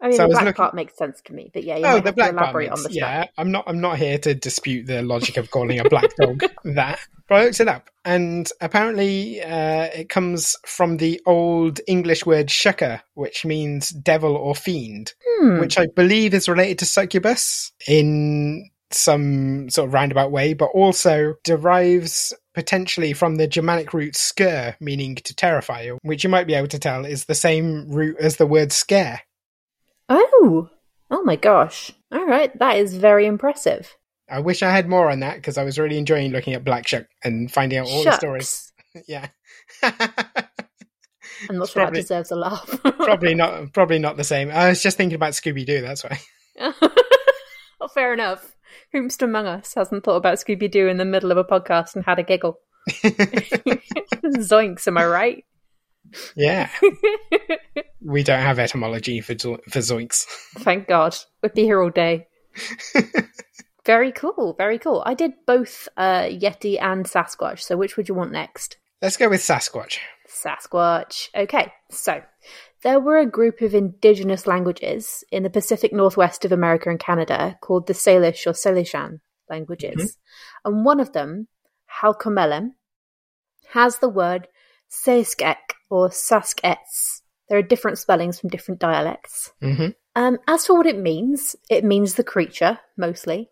I 0.00 0.08
mean, 0.08 0.16
so 0.16 0.24
the 0.24 0.28
black 0.28 0.44
looking... 0.44 0.56
part 0.56 0.74
makes 0.74 0.96
sense 0.96 1.20
to 1.24 1.32
me, 1.32 1.50
but 1.52 1.64
yeah, 1.64 1.76
you 1.76 1.86
oh, 1.86 2.00
the 2.00 2.12
black 2.12 2.32
elaborate 2.32 2.70
makes, 2.70 2.84
on 2.84 2.90
the 2.90 2.96
Yeah, 2.96 3.24
I'm 3.36 3.50
not. 3.50 3.64
I'm 3.66 3.80
not 3.80 3.98
here 3.98 4.16
to 4.18 4.34
dispute 4.34 4.86
the 4.86 5.02
logic 5.02 5.36
of 5.38 5.50
calling 5.50 5.80
a 5.80 5.88
black 5.88 6.14
dog 6.20 6.44
that. 6.64 7.00
But 7.28 7.34
I 7.34 7.44
looked 7.44 7.60
it 7.60 7.68
up, 7.68 7.90
and 8.04 8.48
apparently, 8.60 9.42
uh, 9.42 9.88
it 9.92 10.08
comes 10.08 10.56
from 10.64 10.98
the 10.98 11.20
old 11.26 11.80
English 11.88 12.24
word 12.24 12.46
"shucker," 12.46 13.00
which 13.14 13.44
means 13.44 13.88
devil 13.88 14.36
or 14.36 14.54
fiend, 14.54 15.14
hmm. 15.26 15.58
which 15.58 15.78
I 15.78 15.86
believe 15.86 16.32
is 16.32 16.48
related 16.48 16.78
to 16.78 16.86
succubus 16.86 17.72
in 17.88 18.70
some 18.90 19.70
sort 19.70 19.88
of 19.88 19.94
roundabout 19.94 20.30
way, 20.30 20.54
but 20.54 20.70
also 20.74 21.34
derives 21.44 22.34
potentially 22.54 23.12
from 23.12 23.36
the 23.36 23.46
Germanic 23.46 23.92
root 23.92 24.16
"sker," 24.16 24.76
meaning 24.80 25.14
to 25.16 25.34
terrify, 25.34 25.88
which 26.02 26.24
you 26.24 26.30
might 26.30 26.46
be 26.46 26.54
able 26.54 26.68
to 26.68 26.78
tell 26.78 27.04
is 27.04 27.24
the 27.24 27.34
same 27.34 27.88
root 27.90 28.16
as 28.18 28.36
the 28.36 28.46
word 28.46 28.72
"scare." 28.72 29.22
Oh, 30.08 30.70
oh 31.10 31.22
my 31.22 31.36
gosh! 31.36 31.92
All 32.10 32.26
right, 32.26 32.56
that 32.58 32.76
is 32.76 32.96
very 32.96 33.26
impressive. 33.26 33.94
I 34.30 34.40
wish 34.40 34.62
I 34.62 34.70
had 34.70 34.88
more 34.88 35.10
on 35.10 35.20
that 35.20 35.36
because 35.36 35.56
I 35.56 35.64
was 35.64 35.78
really 35.78 35.98
enjoying 35.98 36.32
looking 36.32 36.54
at 36.54 36.64
Black 36.64 36.86
Shuck 36.86 37.06
and 37.24 37.50
finding 37.50 37.78
out 37.78 37.86
all 37.86 38.02
Shucks. 38.02 38.16
the 38.16 38.20
stories. 38.20 38.72
yeah. 39.08 39.28
I'm 41.48 41.56
not 41.56 41.68
sure 41.68 41.82
probably, 41.82 42.00
that 42.00 42.08
deserves 42.08 42.30
a 42.30 42.36
laugh. 42.36 42.80
probably 42.82 43.34
not. 43.36 43.72
Probably 43.72 43.98
not 43.98 44.16
the 44.16 44.24
same. 44.24 44.50
I 44.50 44.68
was 44.68 44.82
just 44.82 44.96
thinking 44.96 45.14
about 45.16 45.32
Scooby 45.32 45.64
Doo. 45.64 45.80
That's 45.80 46.04
why. 46.04 46.20
well, 46.58 47.88
fair 47.94 48.12
enough. 48.12 48.56
Whomst 48.94 49.22
among 49.22 49.46
us 49.46 49.74
hasn't 49.74 50.04
thought 50.04 50.16
about 50.16 50.38
Scooby 50.38 50.70
Doo 50.70 50.88
in 50.88 50.96
the 50.96 51.04
middle 51.04 51.30
of 51.30 51.38
a 51.38 51.44
podcast 51.44 51.94
and 51.94 52.04
had 52.04 52.18
a 52.18 52.22
giggle? 52.22 52.58
Zoinks, 52.88 54.86
am 54.86 54.98
I 54.98 55.06
right? 55.06 55.44
Yeah. 56.34 56.70
we 58.00 58.22
don't 58.22 58.40
have 58.40 58.58
etymology 58.58 59.20
for 59.20 59.34
for 59.34 59.80
zoinks. 59.80 60.24
Thank 60.58 60.88
God. 60.88 61.16
We'd 61.42 61.54
be 61.54 61.64
here 61.64 61.82
all 61.82 61.90
day. 61.90 62.28
very 63.84 64.12
cool. 64.12 64.54
Very 64.54 64.78
cool. 64.78 65.02
I 65.04 65.14
did 65.14 65.32
both 65.46 65.88
uh, 65.96 66.22
Yeti 66.22 66.80
and 66.80 67.04
Sasquatch. 67.04 67.60
So 67.60 67.76
which 67.76 67.96
would 67.96 68.08
you 68.08 68.14
want 68.14 68.32
next? 68.32 68.76
Let's 69.02 69.16
go 69.16 69.28
with 69.28 69.40
Sasquatch. 69.40 69.98
Sasquatch. 70.28 71.28
Okay. 71.34 71.72
So 71.90 72.22
there 72.82 73.00
were 73.00 73.18
a 73.18 73.26
group 73.26 73.60
of 73.60 73.74
indigenous 73.74 74.46
languages 74.46 75.24
in 75.30 75.42
the 75.42 75.50
Pacific 75.50 75.92
Northwest 75.92 76.44
of 76.44 76.52
America 76.52 76.90
and 76.90 76.98
Canada 76.98 77.58
called 77.60 77.86
the 77.86 77.92
Salish 77.92 78.46
or 78.46 78.52
Salishan 78.52 79.20
languages. 79.50 79.96
Mm-hmm. 79.96 80.74
And 80.74 80.84
one 80.84 81.00
of 81.00 81.12
them, 81.12 81.48
Halkomelem, 82.00 82.72
has 83.72 83.98
the 83.98 84.08
word 84.08 84.48
Seskek 84.90 85.56
or 85.90 86.10
Saskets. 86.10 87.22
There 87.48 87.58
are 87.58 87.62
different 87.62 87.98
spellings 87.98 88.38
from 88.38 88.50
different 88.50 88.80
dialects. 88.80 89.52
Mm-hmm. 89.62 89.88
Um, 90.14 90.38
as 90.46 90.66
for 90.66 90.76
what 90.76 90.86
it 90.86 90.98
means, 90.98 91.56
it 91.70 91.84
means 91.84 92.14
the 92.14 92.24
creature, 92.24 92.78
mostly. 92.96 93.50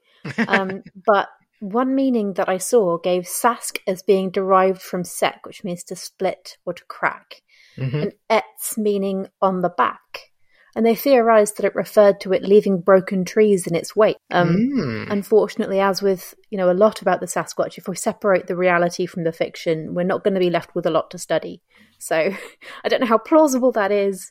Um, 0.49 0.83
but 1.06 1.28
one 1.61 1.95
meaning 1.95 2.35
that 2.35 2.49
I 2.49 2.59
saw 2.59 2.99
gave 2.99 3.23
Sask 3.25 3.78
as 3.87 4.02
being 4.02 4.30
derived 4.30 4.83
from 4.83 5.04
Sek, 5.04 5.47
which 5.47 5.64
means 5.64 5.83
to 5.85 5.97
split 5.97 6.59
or 6.66 6.75
to 6.75 6.85
crack, 6.85 7.42
mm-hmm. 7.76 7.97
and 7.97 8.12
Ets 8.30 8.76
meaning 8.78 9.28
on 9.40 9.62
the 9.62 9.68
back 9.68 10.33
and 10.76 10.85
they 10.85 10.95
theorized 10.95 11.56
that 11.56 11.64
it 11.64 11.75
referred 11.75 12.21
to 12.21 12.35
it 12.35 12.42
leaving 12.42 12.83
broken 12.83 13.25
trees 13.25 13.66
in 13.66 13.75
its 13.75 13.97
wake. 13.97 14.18
Um, 14.30 14.56
mm. 14.56 15.11
Unfortunately, 15.11 15.80
as 15.80 16.02
with 16.02 16.35
you 16.50 16.59
know 16.59 16.71
a 16.71 16.75
lot 16.75 17.00
about 17.00 17.21
the 17.21 17.26
Sasquatch, 17.26 17.78
if 17.78 17.88
we 17.88 17.97
separate 17.97 18.47
the 18.47 18.56
reality 18.56 19.06
from 19.06 19.25
the 19.25 19.33
fiction, 19.33 19.95
we're 19.95 20.04
not 20.04 20.23
going 20.23 20.35
to 20.35 20.40
be 20.40 20.50
left 20.50 20.75
with 20.75 20.85
a 20.85 20.90
lot 20.90 21.11
to 21.11 21.18
study. 21.18 21.62
So 21.99 22.16
I 22.85 22.88
don't 22.88 23.00
know 23.00 23.06
how 23.06 23.16
plausible 23.16 23.73
that 23.73 23.90
is, 23.90 24.30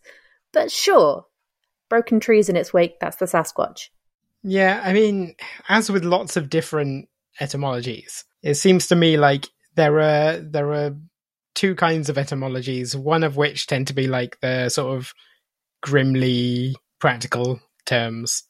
but 0.53 0.71
sure, 0.71 1.25
broken 1.89 2.19
trees 2.19 2.47
in 2.47 2.55
its 2.55 2.71
wake, 2.71 2.99
that's 3.01 3.17
the 3.17 3.25
Sasquatch. 3.25 3.89
Yeah, 4.43 4.79
I 4.83 4.93
mean, 4.93 5.35
as 5.67 5.89
with 5.89 6.05
lots 6.05 6.37
of 6.37 6.51
different 6.51 7.09
etymologies, 7.39 8.23
it 8.43 8.53
seems 8.53 8.85
to 8.87 8.95
me 8.95 9.17
like 9.17 9.49
there 9.73 9.99
are 9.99 10.37
there 10.37 10.71
are 10.73 10.95
two 11.55 11.73
kinds 11.75 12.09
of 12.09 12.17
etymologies, 12.17 12.95
one 12.95 13.23
of 13.23 13.37
which 13.37 13.67
tend 13.67 13.87
to 13.87 13.93
be 13.93 14.07
like 14.07 14.39
the 14.41 14.69
sort 14.69 14.97
of 14.97 15.13
grimly 15.81 16.75
practical 16.99 17.59
terms, 17.85 18.43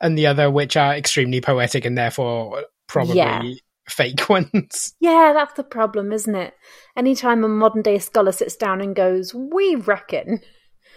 and 0.00 0.16
the 0.16 0.26
other 0.26 0.50
which 0.50 0.76
are 0.76 0.94
extremely 0.94 1.40
poetic 1.40 1.84
and 1.84 1.98
therefore 1.98 2.64
probably 2.86 3.16
yeah. 3.16 3.42
fake 3.88 4.28
ones. 4.28 4.94
Yeah, 5.00 5.32
that's 5.34 5.54
the 5.54 5.64
problem, 5.64 6.12
isn't 6.12 6.34
it? 6.34 6.54
Anytime 6.96 7.42
a 7.42 7.48
modern 7.48 7.82
day 7.82 7.98
scholar 7.98 8.32
sits 8.32 8.56
down 8.56 8.80
and 8.80 8.94
goes, 8.94 9.34
"We 9.34 9.76
reckon," 9.76 10.40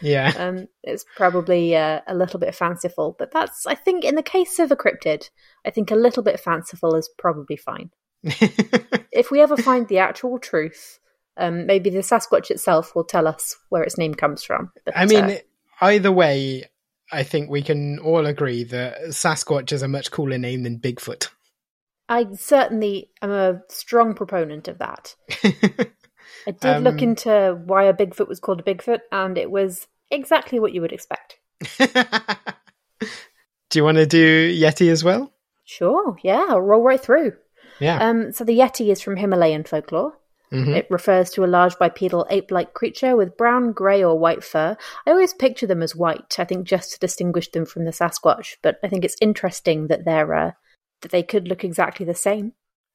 yeah, 0.01 0.34
um, 0.38 0.68
it's 0.84 1.06
probably 1.16 1.75
uh, 1.75 2.01
a 2.08 2.16
little 2.16 2.39
bit 2.39 2.54
fanciful. 2.56 3.16
But 3.18 3.32
that's, 3.32 3.66
I 3.66 3.75
think, 3.75 4.04
in 4.04 4.16
the 4.16 4.24
case 4.24 4.60
of 4.60 4.72
a 4.72 4.75
cryptid, 4.75 5.30
I 5.66 5.70
think 5.70 5.92
a 5.92 5.96
little 5.96 6.24
bit 6.24 6.39
fanciful 6.39 6.96
is 6.96 7.10
probably 7.18 7.56
fine. 7.56 7.92
if 8.24 9.32
we 9.32 9.42
ever 9.42 9.58
find 9.58 9.88
the 9.88 10.00
actual 10.00 10.39
truth, 10.39 11.00
um, 11.38 11.65
maybe 11.65 11.89
the 11.89 12.00
Sasquatch 12.00 12.50
itself 12.51 12.96
will 12.96 13.03
tell 13.03 13.27
us 13.27 13.56
where 13.70 13.84
its 13.84 13.98
name 13.98 14.13
comes 14.13 14.44
from. 14.44 14.72
But, 14.86 14.98
I 14.98 15.06
mean, 15.06 15.24
uh, 15.24 15.38
either 15.82 16.12
way, 16.12 16.65
I 17.12 17.24
think 17.24 17.50
we 17.50 17.62
can 17.62 18.00
all 18.00 18.25
agree 18.25 18.63
that 18.65 19.01
Sasquatch 19.10 19.72
is 19.72 19.82
a 19.82 19.88
much 19.88 20.12
cooler 20.12 20.38
name 20.38 20.63
than 20.63 20.79
Bigfoot. 20.79 21.29
I 22.10 22.25
certainly 22.36 23.10
am 23.22 23.32
a 23.32 23.62
strong 23.70 24.13
proponent 24.13 24.67
of 24.67 24.79
that. 24.79 25.15
I 25.44 26.51
did 26.51 26.65
um, 26.65 26.84
look 26.84 27.01
into 27.01 27.62
why 27.65 27.84
a 27.84 27.94
Bigfoot 27.94 28.27
was 28.27 28.39
called 28.39 28.62
a 28.62 28.63
Bigfoot, 28.63 29.00
and 29.12 29.38
it 29.38 29.51
was 29.51 29.88
exactly 30.10 30.60
what 30.60 30.74
you 30.74 30.82
would 30.82 30.94
expect. 30.94 31.38
do 31.77 31.88
you 33.75 33.84
want 33.84 33.98
to 33.98 34.06
do 34.06 34.53
Yeti 34.53 34.89
as 34.89 35.03
well? 35.03 35.34
Sure, 35.65 36.17
yeah, 36.24 36.46
I'll 36.50 36.62
roll 36.62 36.82
right 36.82 37.01
through. 37.01 37.34
Yeah. 37.79 38.00
Um, 38.00 38.32
so 38.32 38.44
the 38.44 38.58
Yeti 38.58 38.89
is 38.91 39.01
from 39.01 39.17
Himalayan 39.17 39.65
folklore. 39.65 40.17
Mm-hmm. 40.51 40.74
It 40.74 40.88
refers 40.89 41.30
to 41.32 41.44
a 41.44 41.48
large 41.48 41.77
bipedal 41.77 42.25
ape 42.30 42.51
like 42.51 42.74
creature 42.74 43.16
with 43.16 43.38
brown, 43.38 43.74
grey, 43.74 44.04
or 44.04 44.18
white 44.18 44.44
fur. 44.44 44.77
I 45.06 45.12
always 45.12 45.34
picture 45.34 45.68
them 45.68 45.84
as 45.84 45.96
white, 45.96 46.39
I 46.39 46.46
think 46.46 46.66
just 46.66 46.94
to 46.94 47.00
distinguish 47.00 47.51
them 47.51 47.66
from 47.66 47.86
the 47.86 47.92
Sasquatch, 47.92 48.56
but 48.62 48.80
I 48.84 48.88
think 48.88 49.04
it's 49.04 49.18
interesting 49.20 49.88
that 49.88 50.06
they're 50.06 50.34
uh, 50.34 50.51
that 51.01 51.12
they 51.12 51.24
could 51.24 51.48
look 51.48 51.63
exactly 51.63 52.06
the 52.06 52.16
same. 52.16 52.54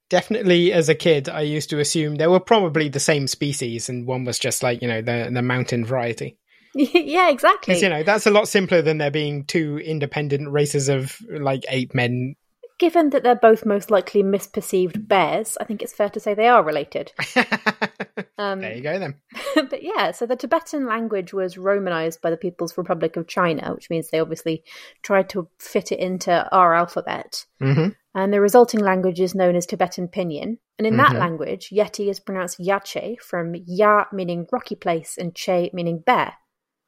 Definitely, 0.08 0.72
as 0.72 0.88
a 0.88 0.94
kid, 0.94 1.28
I 1.28 1.42
used 1.42 1.70
to 1.70 1.78
assume 1.78 2.16
they 2.16 2.26
were 2.26 2.40
probably 2.40 2.88
the 2.88 3.00
same 3.00 3.26
species, 3.26 3.88
and 3.88 4.06
one 4.06 4.24
was 4.24 4.38
just 4.38 4.62
like 4.62 4.80
you 4.80 4.88
know 4.88 5.02
the 5.02 5.30
the 5.32 5.42
mountain 5.42 5.84
variety. 5.84 6.38
yeah, 6.74 7.30
exactly. 7.30 7.78
You 7.78 7.88
know 7.88 8.02
that's 8.02 8.26
a 8.26 8.30
lot 8.30 8.48
simpler 8.48 8.80
than 8.80 8.98
there 8.98 9.10
being 9.10 9.44
two 9.44 9.78
independent 9.78 10.50
races 10.50 10.88
of 10.88 11.16
like 11.30 11.64
ape 11.68 11.94
men 11.94 12.34
given 12.82 13.10
that 13.10 13.22
they're 13.22 13.36
both 13.36 13.64
most 13.64 13.92
likely 13.92 14.24
misperceived 14.24 15.06
bears, 15.06 15.56
I 15.60 15.64
think 15.64 15.82
it's 15.82 15.92
fair 15.92 16.08
to 16.08 16.18
say 16.18 16.34
they 16.34 16.48
are 16.48 16.64
related. 16.64 17.12
um, 18.38 18.60
there 18.60 18.74
you 18.74 18.82
go, 18.82 18.98
then. 18.98 19.14
but 19.70 19.84
yeah, 19.84 20.10
so 20.10 20.26
the 20.26 20.34
Tibetan 20.34 20.84
language 20.84 21.32
was 21.32 21.56
Romanized 21.56 22.20
by 22.20 22.30
the 22.30 22.36
People's 22.36 22.76
Republic 22.76 23.16
of 23.16 23.28
China, 23.28 23.72
which 23.72 23.88
means 23.88 24.10
they 24.10 24.18
obviously 24.18 24.64
tried 25.02 25.28
to 25.28 25.46
fit 25.60 25.92
it 25.92 26.00
into 26.00 26.48
our 26.50 26.74
alphabet. 26.74 27.46
Mm-hmm. 27.60 27.90
And 28.16 28.32
the 28.32 28.40
resulting 28.40 28.80
language 28.80 29.20
is 29.20 29.32
known 29.32 29.54
as 29.54 29.64
Tibetan 29.64 30.08
Pinyin. 30.08 30.58
And 30.76 30.84
in 30.84 30.94
mm-hmm. 30.94 30.96
that 30.96 31.20
language, 31.20 31.70
Yeti 31.70 32.10
is 32.10 32.18
pronounced 32.18 32.58
Yache, 32.58 33.20
from 33.20 33.54
Ya 33.64 34.06
meaning 34.12 34.48
rocky 34.50 34.74
place 34.74 35.16
and 35.16 35.36
Che 35.36 35.70
meaning 35.72 36.00
bear. 36.04 36.32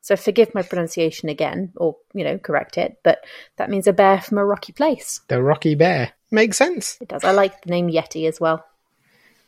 So 0.05 0.17
forgive 0.17 0.55
my 0.55 0.61
pronunciation 0.61 1.31
again, 1.31 1.73
or, 1.77 1.97
you 2.13 2.25
know, 2.25 2.37
correct 2.37 2.77
it, 2.77 2.99
but 3.03 3.25
that 3.57 3.71
means 3.71 3.87
a 3.87 3.93
bear 3.95 4.21
from 4.21 4.37
a 4.37 4.45
rocky 4.45 4.75
place. 4.75 5.23
The 5.29 5.43
Rocky 5.43 5.75
Bear. 5.75 6.13
Makes 6.31 6.59
sense. 6.59 6.99
It 7.01 7.09
does. 7.09 7.25
I 7.25 7.31
like 7.31 7.63
the 7.63 7.71
name 7.71 7.89
Yeti 7.89 8.29
as 8.29 8.39
well. 8.39 8.67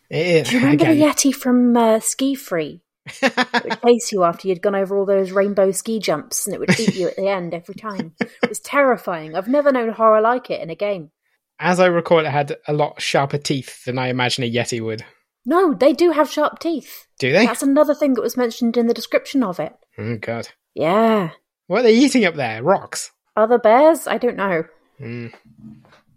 It 0.08 0.26
is. 0.26 0.48
Do 0.48 0.54
you 0.54 0.60
remember 0.60 0.84
again. 0.84 0.98
the 0.98 1.04
Yeti 1.04 1.34
from 1.34 1.76
uh, 1.76 1.98
SkiFree? 1.98 2.80
it 3.22 3.64
would 3.64 3.82
chase 3.84 4.10
you 4.10 4.24
after 4.24 4.48
you'd 4.48 4.62
gone 4.62 4.74
over 4.74 4.96
all 4.96 5.04
those 5.04 5.30
rainbow 5.30 5.72
ski 5.72 5.98
jumps 5.98 6.46
and 6.46 6.54
it 6.54 6.58
would 6.58 6.80
eat 6.80 6.94
you 6.94 7.06
at 7.06 7.16
the 7.16 7.28
end 7.28 7.52
every 7.52 7.74
time. 7.74 8.14
It 8.18 8.48
was 8.48 8.60
terrifying. 8.60 9.36
I've 9.36 9.48
never 9.48 9.70
known 9.70 9.90
horror 9.90 10.22
like 10.22 10.50
it 10.50 10.62
in 10.62 10.70
a 10.70 10.74
game. 10.74 11.10
As 11.58 11.80
I 11.80 11.86
recall, 11.86 12.20
it 12.20 12.30
had 12.30 12.56
a 12.66 12.72
lot 12.72 13.02
sharper 13.02 13.36
teeth 13.36 13.84
than 13.84 13.98
I 13.98 14.08
imagine 14.08 14.42
a 14.42 14.50
Yeti 14.50 14.80
would. 14.80 15.04
No, 15.46 15.72
they 15.72 15.92
do 15.92 16.10
have 16.10 16.30
sharp 16.30 16.58
teeth. 16.58 17.06
Do 17.18 17.32
they? 17.32 17.46
That's 17.46 17.62
another 17.62 17.94
thing 17.94 18.14
that 18.14 18.22
was 18.22 18.36
mentioned 18.36 18.76
in 18.76 18.88
the 18.88 18.94
description 18.94 19.42
of 19.42 19.58
it. 19.60 19.72
Oh, 19.96 20.16
God. 20.16 20.48
Yeah. 20.74 21.30
What 21.68 21.80
are 21.80 21.82
they 21.84 21.94
eating 21.96 22.24
up 22.24 22.34
there? 22.34 22.62
Rocks? 22.62 23.12
Other 23.36 23.58
bears? 23.58 24.06
I 24.06 24.18
don't 24.18 24.36
know. 24.36 24.64
Mm. 25.00 25.32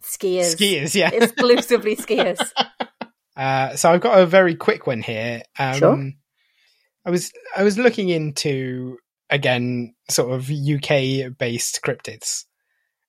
Skiers. 0.02 0.56
Skiers, 0.56 0.96
yeah. 0.96 1.10
Exclusively 1.14 1.96
skiers. 1.96 2.40
Uh, 3.38 3.74
so 3.78 3.90
I've 3.90 4.02
got 4.02 4.20
a 4.20 4.26
very 4.26 4.54
quick 4.54 4.86
one 4.86 5.02
here. 5.02 5.44
Um, 5.58 5.74
Sure. 5.76 6.12
I 7.06 7.10
was 7.10 7.32
I 7.56 7.64
was 7.64 7.78
looking 7.78 8.10
into 8.10 8.98
again 9.30 9.94
sort 10.10 10.34
of 10.34 10.52
UK 10.52 11.38
based 11.38 11.80
cryptids. 11.82 12.44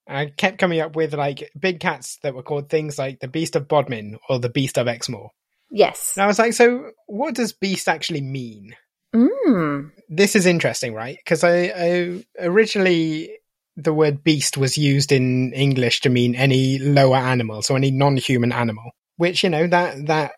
I 0.07 0.27
kept 0.27 0.59
coming 0.59 0.79
up 0.79 0.95
with 0.95 1.15
like 1.15 1.51
big 1.59 1.81
cats 1.81 2.19
that 2.23 2.33
were 2.37 2.45
called 2.45 2.69
things 2.69 2.97
like 2.97 3.19
the 3.19 3.27
Beast 3.27 3.57
of 3.57 3.67
Bodmin 3.67 4.19
or 4.29 4.39
the 4.39 4.49
Beast 4.49 4.79
of 4.79 4.87
Exmoor. 4.87 5.31
Yes. 5.71 6.15
And 6.17 6.25
I 6.25 6.27
was 6.27 6.39
like, 6.39 6.53
so 6.53 6.91
what 7.07 7.35
does 7.35 7.53
beast 7.53 7.89
actually 7.89 8.21
mean? 8.21 8.75
Mm. 9.15 9.93
This 10.09 10.37
is 10.37 10.47
interesting, 10.47 10.95
right? 10.95 11.17
Because 11.17 11.45
I, 11.45 11.73
I 11.77 12.25
originally 12.41 13.31
the 13.77 13.95
word 13.95 14.23
beast 14.23 14.57
was 14.57 14.77
used 14.77 15.13
in 15.13 15.53
English 15.53 16.01
to 16.03 16.11
mean 16.11 16.35
any 16.35 16.79
lower 16.79 17.17
animal, 17.17 17.63
so 17.63 17.77
any 17.77 17.91
non-human 17.91 18.53
animal. 18.53 18.91
Which 19.17 19.43
you 19.43 19.51
know 19.51 19.67
that 19.67 20.07
that 20.07 20.33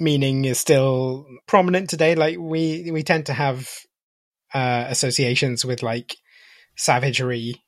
meaning 0.00 0.44
is 0.44 0.58
still 0.58 1.26
prominent 1.46 1.90
today. 1.90 2.14
Like 2.14 2.38
we 2.38 2.90
we 2.90 3.02
tend 3.02 3.26
to 3.26 3.34
have 3.34 3.68
uh, 4.54 4.86
associations 4.88 5.64
with 5.64 5.82
like 5.82 6.16
savagery 6.76 7.62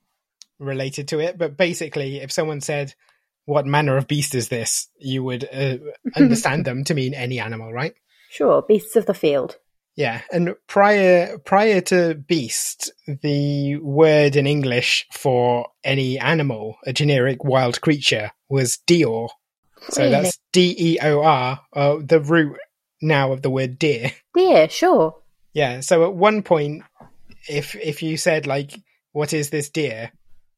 related 0.58 1.08
to 1.08 1.20
it, 1.20 1.38
but 1.38 1.56
basically, 1.56 2.20
if 2.20 2.30
someone 2.30 2.60
said, 2.60 2.94
"What 3.44 3.66
manner 3.66 3.96
of 3.96 4.08
beast 4.08 4.34
is 4.34 4.48
this?" 4.48 4.88
you 4.98 5.24
would 5.24 5.48
uh, 5.52 5.78
understand 6.16 6.64
them 6.64 6.84
to 6.84 6.94
mean 6.94 7.14
any 7.14 7.40
animal, 7.40 7.72
right? 7.72 7.94
Sure. 8.30 8.62
Beasts 8.62 8.96
of 8.96 9.06
the 9.06 9.14
field. 9.14 9.56
Yeah, 9.96 10.22
and 10.32 10.54
prior 10.66 11.36
prior 11.38 11.80
to 11.82 12.14
beast, 12.14 12.92
the 13.06 13.76
word 13.76 14.36
in 14.36 14.46
English 14.46 15.06
for 15.12 15.66
any 15.84 16.18
animal, 16.18 16.76
a 16.86 16.92
generic 16.92 17.44
wild 17.44 17.80
creature, 17.80 18.30
was 18.48 18.78
deor. 18.86 19.28
So 19.90 20.08
that's 20.08 20.38
D 20.52 20.74
E 20.78 20.98
O 21.02 21.22
R, 21.22 21.60
uh, 21.74 21.96
the 22.02 22.20
root 22.20 22.56
now 23.02 23.32
of 23.32 23.42
the 23.42 23.50
word 23.50 23.78
deer. 23.78 24.12
Deer, 24.34 24.68
sure. 24.68 25.16
Yeah. 25.52 25.80
So 25.80 26.04
at 26.04 26.14
one 26.14 26.42
point, 26.42 26.84
if 27.48 27.74
if 27.74 28.02
you 28.02 28.16
said 28.16 28.46
like, 28.46 28.72
"What 29.12 29.32
is 29.32 29.50
this 29.50 29.70
deer?" 29.70 30.12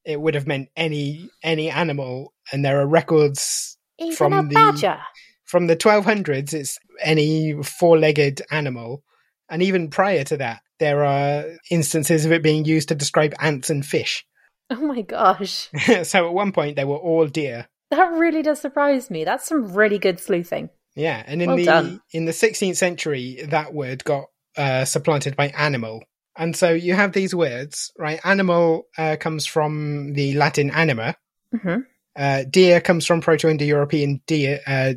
It 0.05 0.21
would 0.21 0.35
have 0.35 0.47
meant 0.47 0.69
any 0.77 1.29
any 1.43 1.71
animal, 1.71 2.33
and 2.53 2.65
there 2.65 2.81
are 2.81 2.87
records 2.87 3.77
Even 3.99 4.17
From 4.17 4.49
the- 4.49 4.55
badger. 4.55 4.99
from 5.45 5.67
the 5.67 5.77
1200s. 5.77 6.53
It's 6.55 6.79
any 7.01 7.63
four-legged 7.63 8.43
animal, 8.51 9.03
and 9.49 9.63
even 9.63 9.91
prior 9.91 10.25
to 10.25 10.37
that, 10.39 10.61
there 10.79 11.05
are 11.05 11.45
instances 11.71 12.25
of 12.25 12.33
it 12.33 12.43
being 12.43 12.65
used 12.65 12.89
to 12.89 12.95
describe 12.95 13.35
ants 13.39 13.71
and 13.71 13.85
fish. 13.85 14.25
Oh 14.71 14.77
my 14.81 15.03
gosh. 15.03 15.69
so 16.05 16.27
at 16.29 16.33
one 16.33 16.53
point, 16.53 16.77
they 16.77 16.87
were 16.87 16.97
all 16.97 17.27
deer. 17.27 17.67
That 17.91 18.11
really 18.13 18.41
does 18.41 18.59
surprise 18.59 19.11
me. 19.11 19.23
That's 19.25 19.47
some 19.47 19.75
really 19.75 19.99
good 19.99 20.19
sleuthing. 20.19 20.71
Yeah, 20.97 21.23
and 21.27 21.43
in 21.43 21.49
Well 21.49 21.57
the 21.59 21.65
done. 21.67 22.01
in 22.13 22.25
the 22.25 22.33
16th 22.33 22.77
century, 22.77 23.45
that 23.51 23.75
word 23.75 24.03
got 24.05 24.27
uh, 24.57 24.87
supplanted 24.87 25.37
by 25.37 25.49
animal, 25.49 26.03
and 26.37 26.57
so 26.57 26.71
you 26.73 26.95
have 26.95 27.13
these 27.13 27.35
words, 27.35 27.93
right? 27.99 28.21
Animal 28.25 28.87
uh, 28.99 29.17
comes 29.19 29.47
from 29.47 30.13
the 30.15 30.35
Latin 30.35 30.71
anima. 30.71 31.17
hmm 31.53 31.81
Uh, 32.15 32.45
deer 32.51 32.81
comes 32.81 33.07
from 33.07 33.21
Proto-Indo-European 33.23 34.21
deer, 34.27 34.61
uh, 34.67 34.93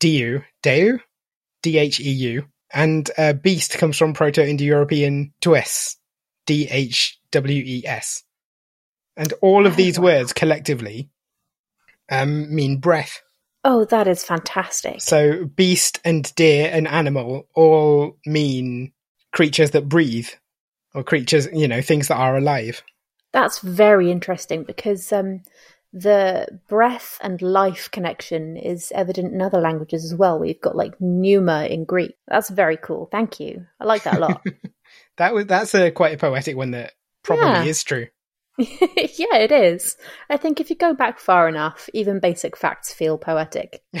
deu, 0.00 0.42
deu, 0.62 0.98
D-H-E-U, 1.62 2.44
and 2.72 3.10
uh, 3.18 3.32
beast 3.34 3.76
comes 3.78 3.98
from 3.98 4.14
Proto-Indo-European 4.14 5.34
dues, 5.42 5.96
D-H-W-E-S, 6.46 8.22
and 9.16 9.32
all 9.42 9.66
of 9.66 9.74
Oh, 9.74 9.76
these 9.76 9.98
wow. 9.98 10.04
words 10.04 10.32
collectively 10.32 11.10
um, 12.10 12.54
mean 12.54 12.78
breath. 12.78 13.20
Oh, 13.64 13.84
that 13.86 14.06
is 14.06 14.22
fantastic. 14.24 15.00
So 15.00 15.44
beast 15.44 15.98
and 16.04 16.32
deer 16.36 16.70
and 16.72 16.86
animal 16.86 17.48
all 17.54 18.16
mean 18.24 18.92
creatures 19.32 19.72
that 19.72 19.88
breathe, 19.88 20.28
or 20.96 21.04
creatures, 21.04 21.46
you 21.52 21.68
know, 21.68 21.80
things 21.82 22.08
that 22.08 22.16
are 22.16 22.36
alive. 22.36 22.82
That's 23.32 23.60
very 23.60 24.10
interesting 24.10 24.64
because 24.64 25.12
um, 25.12 25.42
the 25.92 26.48
breath 26.68 27.18
and 27.22 27.40
life 27.42 27.90
connection 27.90 28.56
is 28.56 28.90
evident 28.94 29.32
in 29.34 29.42
other 29.42 29.60
languages 29.60 30.04
as 30.04 30.14
well. 30.14 30.38
We've 30.38 30.60
got 30.60 30.74
like 30.74 31.00
pneuma 31.00 31.66
in 31.66 31.84
Greek. 31.84 32.16
That's 32.26 32.48
very 32.50 32.76
cool. 32.78 33.08
Thank 33.12 33.38
you. 33.38 33.66
I 33.78 33.84
like 33.84 34.04
that 34.04 34.16
a 34.16 34.20
lot. 34.20 34.44
That 35.18 35.32
was 35.34 35.46
that's 35.46 35.74
a 35.74 35.90
quite 35.90 36.14
a 36.14 36.18
poetic 36.18 36.56
one 36.56 36.72
that 36.72 36.92
probably 37.22 37.46
Yeah. 37.46 37.64
is 37.64 37.82
true. 37.82 38.06
yeah, 38.58 39.36
it 39.36 39.50
is. 39.50 39.96
I 40.30 40.36
think 40.36 40.60
if 40.60 40.68
you 40.70 40.76
go 40.76 40.94
back 40.94 41.18
far 41.18 41.48
enough, 41.48 41.88
even 41.94 42.20
basic 42.20 42.56
facts 42.56 42.92
feel 42.92 43.16
poetic. 43.18 43.82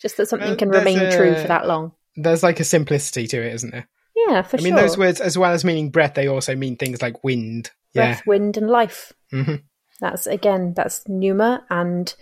Just 0.00 0.18
that 0.18 0.28
something 0.28 0.48
Well, 0.48 0.56
can 0.56 0.68
remain 0.68 1.10
true 1.10 1.34
for 1.36 1.48
that 1.48 1.66
long. 1.66 1.92
There's 2.16 2.42
like 2.42 2.60
a 2.60 2.64
simplicity 2.64 3.26
to 3.28 3.42
it, 3.42 3.54
isn't 3.54 3.70
there? 3.72 3.88
Yeah, 4.28 4.42
for 4.42 4.58
I 4.58 4.62
mean, 4.62 4.74
sure. 4.74 4.82
those 4.82 4.98
words, 4.98 5.20
as 5.20 5.36
well 5.38 5.52
as 5.52 5.64
meaning 5.64 5.90
breath, 5.90 6.14
they 6.14 6.28
also 6.28 6.54
mean 6.54 6.76
things 6.76 7.02
like 7.02 7.22
wind. 7.24 7.70
breath, 7.94 8.22
wind, 8.26 8.56
and 8.56 8.68
life. 8.68 9.12
Yeah. 9.32 9.44
hmm 9.44 9.54
That's 10.00 10.26
again, 10.26 10.74
that's 10.74 11.06
pneuma, 11.08 11.64
and 11.70 12.14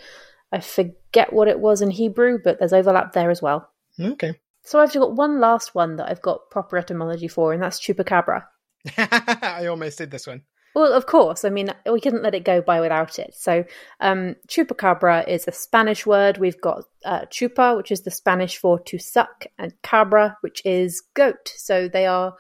I 0.52 0.60
forget 0.60 1.32
what 1.32 1.48
it 1.48 1.60
was 1.60 1.82
in 1.82 1.90
Hebrew, 1.90 2.38
but 2.42 2.58
there's 2.58 2.72
overlap 2.72 3.12
there 3.12 3.30
as 3.30 3.42
well. 3.42 3.70
Okay. 4.00 4.38
So 4.62 4.78
I've 4.78 4.92
got 4.92 5.14
one 5.16 5.40
last 5.40 5.74
one 5.74 5.96
that 5.96 6.08
I've 6.08 6.22
got 6.22 6.50
proper 6.50 6.76
etymology 6.76 7.28
for, 7.28 7.52
and 7.52 7.62
that's 7.62 7.80
chupacabra. 7.80 8.44
I 8.98 9.66
almost 9.66 9.98
did 9.98 10.10
this 10.10 10.26
one. 10.26 10.42
Well, 10.74 10.92
of 10.92 11.06
course. 11.06 11.44
I 11.44 11.50
mean, 11.50 11.68
we 11.90 12.00
couldn't 12.00 12.22
let 12.22 12.34
it 12.34 12.44
go 12.44 12.60
by 12.62 12.80
without 12.80 13.18
it. 13.18 13.34
So, 13.34 13.64
um, 14.00 14.36
chupacabra 14.48 15.26
is 15.26 15.48
a 15.48 15.52
Spanish 15.52 16.06
word. 16.06 16.38
We've 16.38 16.60
got 16.60 16.84
uh, 17.04 17.22
chupa, 17.26 17.76
which 17.76 17.90
is 17.90 18.02
the 18.02 18.10
Spanish 18.12 18.56
for 18.56 18.78
to 18.80 18.98
suck, 18.98 19.46
and 19.58 19.72
cabra, 19.82 20.36
which 20.42 20.62
is 20.64 21.02
goat. 21.14 21.52
So 21.56 21.88
they 21.88 22.06
are 22.06 22.34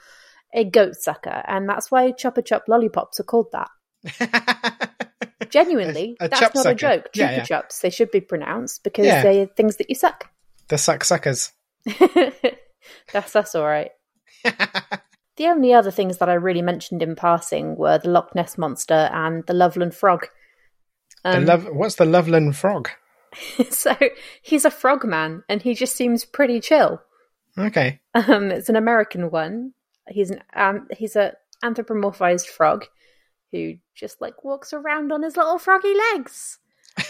a 0.54 0.64
goat 0.64 0.94
sucker, 0.96 1.42
and 1.46 1.68
that's 1.68 1.90
why 1.90 2.12
Chupa 2.12 2.44
Chup 2.44 2.64
lollipops 2.68 3.18
are 3.20 3.24
called 3.24 3.52
that. 3.52 3.70
Genuinely, 5.50 6.16
A- 6.20 6.26
a 6.26 6.28
that's 6.28 6.40
not 6.54 6.62
sucker. 6.62 6.70
a 6.70 6.74
joke. 6.74 7.04
Chupa 7.12 7.16
Yeah, 7.16 7.30
yeah. 7.32 7.44
chups, 7.44 7.80
they 7.80 7.90
should 7.90 8.10
be 8.10 8.20
pronounced 8.20 8.84
because 8.84 9.06
Yeah. 9.06 9.22
they're 9.22 9.46
things 9.46 9.76
that 9.76 9.88
you 9.88 9.94
suck. 9.96 10.28
the 10.68 10.78
suck 10.78 11.02
suckers. 11.04 11.52
that's 13.12 13.32
that's 13.32 13.54
all 13.54 13.64
right. 13.64 13.90
The 15.40 15.46
only 15.46 15.72
other 15.72 15.90
things 15.90 16.18
that 16.18 16.28
I 16.28 16.34
really 16.34 16.60
mentioned 16.60 17.02
in 17.02 17.16
passing 17.16 17.74
were 17.76 17.96
the 17.96 18.10
Loch 18.10 18.34
Ness 18.34 18.58
monster 18.58 19.08
and 19.10 19.42
the 19.46 19.54
Loveland 19.54 19.94
frog. 19.94 20.26
the 21.24 21.38
Um, 21.38 21.46
love. 21.46 21.64
What's 21.72 21.94
the 21.94 22.04
Loveland 22.04 22.56
frog? 22.56 22.90
so 23.70 23.96
he's 24.42 24.66
a 24.66 24.70
frog 24.70 25.02
man, 25.02 25.42
and 25.48 25.62
he 25.62 25.72
just 25.72 25.96
seems 25.96 26.26
pretty 26.26 26.60
chill. 26.60 27.00
Okay. 27.56 28.00
Um, 28.12 28.50
it's 28.50 28.68
an 28.68 28.76
American 28.76 29.30
one. 29.30 29.72
He's 30.08 30.30
an 30.30 30.42
um, 30.52 30.88
he's 30.94 31.16
a 31.16 31.32
anthropomorphized 31.64 32.46
frog 32.46 32.84
who 33.50 33.76
just 33.94 34.20
like 34.20 34.44
walks 34.44 34.74
around 34.74 35.10
on 35.10 35.22
his 35.22 35.38
little 35.38 35.58
froggy 35.58 35.94
legs, 36.12 36.58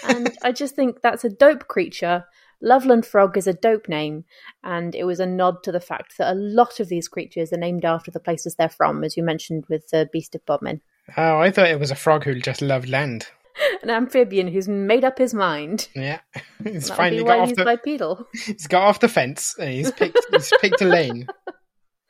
and 0.05 0.31
I 0.45 0.53
just 0.53 0.77
think 0.77 1.03
that's 1.03 1.25
a 1.25 1.31
dope 1.31 1.67
creature. 1.67 2.27
Loveland 2.63 3.07
Frog 3.07 3.37
is 3.37 3.47
a 3.47 3.53
dope 3.53 3.89
name, 3.89 4.25
and 4.63 4.95
it 4.95 5.05
was 5.05 5.21
a 5.21 5.27
nod 5.27 5.63
to 5.65 5.73
the 5.73 5.81
fact 5.81 6.19
that 6.19 6.33
a 6.33 6.37
lot 6.37 6.79
of 6.81 6.89
these 6.89 7.09
creatures 7.09 7.53
are 7.53 7.59
named 7.59 7.85
after 7.85 8.11
the 8.11 8.21
places 8.21 8.55
they're 8.55 8.69
from, 8.69 9.03
as 9.05 9.17
you 9.17 9.23
mentioned 9.23 9.65
with 9.69 9.89
the 9.91 10.09
Beast 10.13 10.35
of 10.35 10.45
Bodmin. 10.47 10.81
Oh, 11.17 11.39
I 11.41 11.51
thought 11.51 11.69
it 11.69 11.81
was 11.81 11.91
a 11.91 11.97
frog 11.97 12.25
who 12.25 12.35
just 12.41 12.63
loved 12.63 12.89
land. 12.89 13.27
An 13.83 13.91
amphibian 13.91 14.49
who's 14.49 14.69
made 14.69 15.05
up 15.05 15.19
his 15.19 15.35
mind. 15.35 15.89
Yeah, 15.95 16.21
he's 16.65 16.89
That 16.89 16.91
would 16.91 16.97
finally 16.97 17.25
got 17.25 17.39
off 17.41 17.49
he's 17.49 17.57
the. 17.57 17.65
bipedal. 17.65 18.27
He's 18.47 18.67
got 18.67 18.83
off 18.85 19.01
the 19.01 19.09
fence 19.09 19.55
and 19.59 19.71
he's 19.71 19.91
picked. 19.91 20.19
he's 20.31 20.53
picked 20.61 20.81
a 20.81 20.85
lane. 20.87 21.27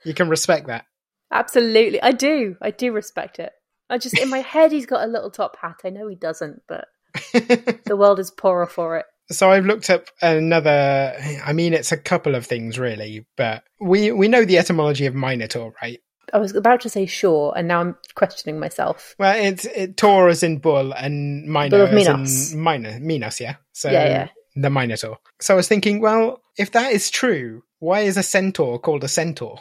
You 0.05 0.15
can 0.15 0.29
respect 0.29 0.67
that. 0.67 0.85
Absolutely. 1.33 2.01
I 2.03 2.13
do. 2.13 2.57
I 2.61 2.71
do 2.71 2.93
respect 2.93 3.39
it. 3.39 3.53
I 3.89 3.99
just, 3.99 4.19
in 4.19 4.29
my 4.29 4.39
head, 4.41 4.71
he's 4.73 4.87
got 4.87 5.03
a 5.05 5.11
little 5.11 5.31
top 5.31 5.57
hat. 5.61 5.81
I 5.85 5.91
know 5.91 6.07
he 6.09 6.15
doesn't, 6.17 6.63
but 6.69 6.87
the 7.33 7.97
world 7.97 8.19
is 8.21 8.31
poorer 8.31 8.67
for 8.67 8.97
it. 8.99 9.07
So 9.31 9.51
I've 9.51 9.67
looked 9.67 9.91
up 9.91 10.07
another. 10.23 11.15
I 11.45 11.53
mean, 11.53 11.73
it's 11.75 11.93
a 11.93 11.97
couple 11.97 12.35
of 12.35 12.47
things 12.47 12.79
really, 12.79 13.27
but 13.37 13.65
we 13.81 14.13
we 14.13 14.29
know 14.29 14.45
the 14.45 14.59
etymology 14.59 15.07
of 15.07 15.15
minotaur, 15.15 15.73
right? 15.83 16.01
I 16.33 16.39
was 16.39 16.55
about 16.55 16.81
to 16.83 16.89
say 16.89 17.07
sure, 17.07 17.53
and 17.57 17.67
now 17.67 17.81
I'm 17.81 17.97
questioning 18.15 18.61
myself. 18.61 19.15
Well, 19.19 19.37
it's 19.37 19.65
it, 19.65 19.97
Tor 19.97 20.29
is 20.29 20.43
in 20.43 20.59
bull 20.59 20.93
and 20.93 21.47
Minor 21.49 21.87
Bull 21.87 21.95
Minos. 21.95 22.53
in 22.53 22.61
minor, 22.61 22.99
Minos, 23.01 23.41
yeah. 23.41 23.57
So 23.73 23.91
Yeah, 23.91 24.07
yeah. 24.07 24.29
the 24.55 24.71
Minotaur. 24.71 25.19
So 25.41 25.55
I 25.55 25.57
was 25.57 25.67
thinking, 25.67 26.01
well, 26.01 26.41
if 26.57 26.71
that 26.73 26.93
is 26.93 27.11
true, 27.11 27.63
why 27.81 28.01
is 28.03 28.17
a 28.17 28.23
centaur 28.23 28.79
called 28.79 29.03
a 29.03 29.09
centaur? 29.09 29.59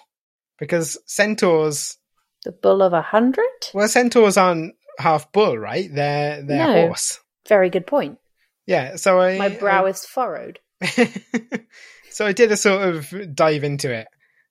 Because 0.60 0.97
centaurs, 1.08 1.97
The 2.45 2.51
bull 2.51 2.82
of 2.84 2.93
a 2.93 3.01
hundred? 3.01 3.49
well, 3.73 3.88
centaurs 3.88 4.38
aren't 4.38 4.75
half 4.99 5.32
bull, 5.32 5.58
right? 5.58 5.89
They're 5.91 6.43
they're 6.43 6.67
No. 6.67 6.88
horse. 6.88 7.19
Very 7.47 7.69
good 7.71 7.88
point. 7.88 8.19
Yeah. 8.69 8.97
So 8.97 9.19
I 9.19 9.36
My 9.39 9.49
brow 9.49 9.88
is 9.88 10.05
furrowed. 10.05 10.60
so 12.12 12.27
I 12.27 12.34
did 12.34 12.51
a 12.51 12.58
sort 12.58 12.84
of 12.84 13.12
dive 13.34 13.63
into 13.63 13.91
it. 13.91 14.08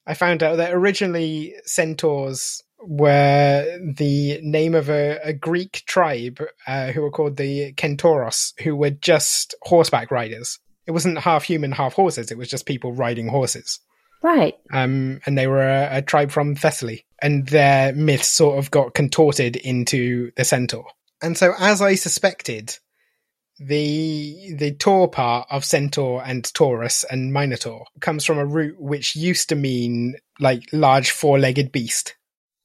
I 0.09 0.15
found 0.15 0.43
out 0.43 0.57
that 0.57 0.75
originally 0.75 1.55
centaurs 1.65 2.65
were 2.81 3.79
the 3.97 4.41
name 4.43 4.75
of 4.75 4.91
a, 4.91 5.21
a 5.23 5.33
Greek 5.33 5.85
tribe 5.87 6.43
uh, 6.67 6.91
who 6.91 7.03
were 7.03 7.13
called 7.13 7.37
the 7.37 7.73
Kentauros, 7.75 8.61
who 8.61 8.75
were 8.75 8.91
just 8.91 9.55
horseback 9.63 10.11
riders. 10.11 10.59
It 10.89 10.91
wasn't 10.91 11.19
half 11.19 11.45
human, 11.45 11.71
half 11.71 11.93
horses. 11.93 12.33
It 12.33 12.39
was 12.39 12.49
just 12.49 12.67
people 12.67 12.93
riding 12.93 13.29
horses. 13.29 13.79
Right. 14.21 14.57
Um, 14.73 15.21
and 15.27 15.39
they 15.39 15.47
were 15.47 15.63
a, 15.63 15.99
a 15.99 16.03
tribe 16.03 16.33
from 16.33 16.57
Thessaly, 16.57 17.05
and 17.23 17.47
their 17.47 17.93
myths 17.93 18.29
sort 18.29 18.59
of 18.59 18.73
got 18.73 18.95
contorted 18.95 19.55
into 19.55 20.33
the 20.37 20.45
centaur. 20.45 20.87
And 21.23 21.39
so, 21.39 21.53
as 21.57 21.81
I 21.81 21.95
suspected, 21.95 22.77
the 23.59 24.55
the 24.55 24.73
Tor 24.73 25.09
part 25.09 25.49
of 25.51 25.65
centaur 25.65 26.23
and 26.25 26.45
Taurus 26.55 27.05
and 27.11 27.33
Minotaur 27.33 27.87
comes 28.01 28.25
from 28.25 28.39
a 28.39 28.47
root 28.47 28.81
which 28.81 29.17
used 29.17 29.49
to 29.49 29.57
mean 29.57 30.17
like 30.39 30.63
large 30.73 31.11
four-legged 31.11 31.73
beast. 31.73 32.15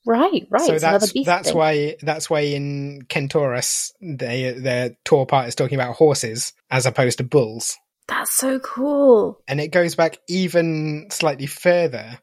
Right, 0.06 0.46
right. 0.50 0.62
so 0.62 0.74
it's 0.74 0.82
that's 0.82 1.14
that's 1.26 1.50
thing. 1.50 1.58
why 1.58 1.96
that's 2.02 2.30
why 2.30 2.42
in 2.42 3.04
Kentaurus 3.08 3.92
they 4.02 4.52
the 4.52 4.96
Tor 5.06 5.26
part 5.26 5.48
is 5.48 5.56
talking 5.56 5.80
about 5.80 5.96
horses 5.96 6.54
as 6.70 6.86
opposed 6.86 7.20
to 7.20 7.24
bulls. 7.24 7.78
That's 8.08 8.34
so 8.34 8.60
cool. 8.60 9.40
and 9.48 9.62
it 9.62 9.70
goes 9.70 9.96
back 9.96 10.18
even 10.28 11.08
slightly 11.10 11.48
further. 11.48 12.20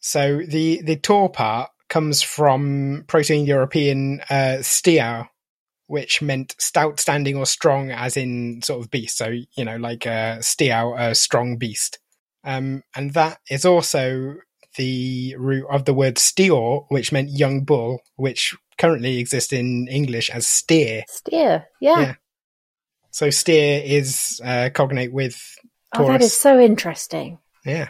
So 0.00 0.42
the 0.46 0.82
the 0.82 0.96
Tor 0.96 1.30
part 1.30 1.70
comes 1.88 2.22
from 2.22 3.04
Proto-European 3.06 4.20
uh, 4.30 4.58
stiau, 4.60 5.28
which 5.90 6.22
meant 6.22 6.54
stout, 6.58 7.00
standing, 7.00 7.36
or 7.36 7.44
strong, 7.46 7.90
as 7.90 8.16
in 8.16 8.62
sort 8.62 8.80
of 8.80 8.90
beast. 8.90 9.18
So 9.18 9.26
you 9.56 9.64
know, 9.64 9.76
like 9.76 10.06
a 10.06 10.38
stiau, 10.40 10.98
a 10.98 11.14
strong 11.14 11.56
beast, 11.58 11.98
um, 12.44 12.82
and 12.94 13.12
that 13.14 13.38
is 13.50 13.64
also 13.64 14.36
the 14.76 15.34
root 15.36 15.66
of 15.68 15.84
the 15.84 15.92
word 15.94 16.16
steer, 16.18 16.54
which 16.88 17.10
meant 17.12 17.28
young 17.30 17.64
bull, 17.64 18.00
which 18.16 18.54
currently 18.78 19.18
exists 19.18 19.52
in 19.52 19.88
English 19.88 20.30
as 20.30 20.46
steer. 20.46 21.02
Steer. 21.08 21.66
Yeah. 21.80 22.00
Yeah. 22.00 22.14
So 23.10 23.30
steer 23.30 23.82
is 23.84 24.40
uh, 24.44 24.70
cognate 24.72 25.12
with 25.12 25.36
Oh, 25.92 26.02
that 26.02 26.06
Taurus. 26.06 26.24
is 26.26 26.36
so 26.36 26.60
interesting. 26.60 27.38
yeah. 27.66 27.88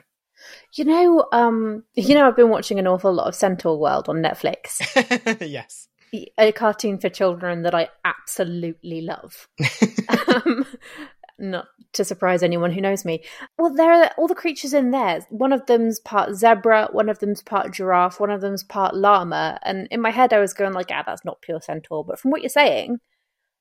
You 0.75 0.85
know, 0.87 1.27
um, 1.33 1.85
you 1.95 2.15
know, 2.15 2.27
I've 2.27 2.37
been 2.37 2.49
watching 2.49 2.79
an 2.79 2.87
awful 2.87 3.13
lot 3.13 3.27
of 3.29 3.35
Centaurworld 3.35 4.09
on 4.09 4.17
Netflix, 4.23 4.81
yes. 5.47 5.87
A 6.38 6.53
cartoon 6.53 6.99
for 6.99 7.09
children 7.09 7.62
that 7.62 7.75
I 7.75 7.88
absolutely 8.05 9.01
love. 9.03 9.49
um, 10.09 10.66
not 11.38 11.68
to 11.94 12.05
surprise 12.05 12.42
anyone 12.42 12.70
who 12.73 12.81
knows 12.81 13.05
me. 13.05 13.25
Well, 13.59 13.75
there 13.75 13.92
are 13.92 14.11
all 14.16 14.29
the 14.29 14.35
creatures 14.35 14.75
in 14.75 14.90
there. 14.90 15.27
One 15.31 15.53
of 15.53 15.66
them's 15.66 15.99
part 16.01 16.35
zebra, 16.35 16.88
one 16.92 17.09
of 17.09 17.18
them's 17.18 17.42
part 17.42 17.73
giraffe, 17.73 18.20
one 18.20 18.31
of 18.31 18.40
them's 18.40 18.62
part 18.62 18.94
llama. 18.94 19.59
And 19.62 19.88
in 19.90 20.01
my 20.01 20.11
head, 20.11 20.33
I 20.33 20.40
was 20.40 20.53
going 20.53 20.73
like, 20.73 20.90
"Ah, 20.92 21.03
that's 21.05 21.25
not 21.25 21.42
pure 21.42 21.61
centaur." 21.61 22.05
But 22.05 22.18
from 22.18 22.31
what 22.31 22.42
you're 22.42 22.51
saying, 22.51 22.99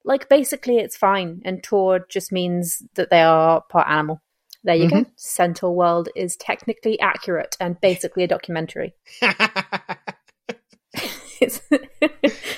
like 0.03 0.29
basically, 0.29 0.77
it's 0.77 0.97
fine. 0.97 1.41
And 1.45 1.63
taur 1.63 2.05
just 2.09 2.31
means 2.31 2.83
that 2.95 3.09
they 3.09 3.21
are 3.21 3.61
part 3.69 3.87
animal. 3.87 4.21
There 4.63 4.75
you 4.75 4.89
go. 4.89 5.05
Centaurworld 5.17 6.07
is 6.15 6.35
technically 6.35 6.99
accurate 6.99 7.55
and 7.61 7.79
basically 7.79 8.23
a 8.25 8.27
documentary. 8.27 8.93
it's, 11.41 11.61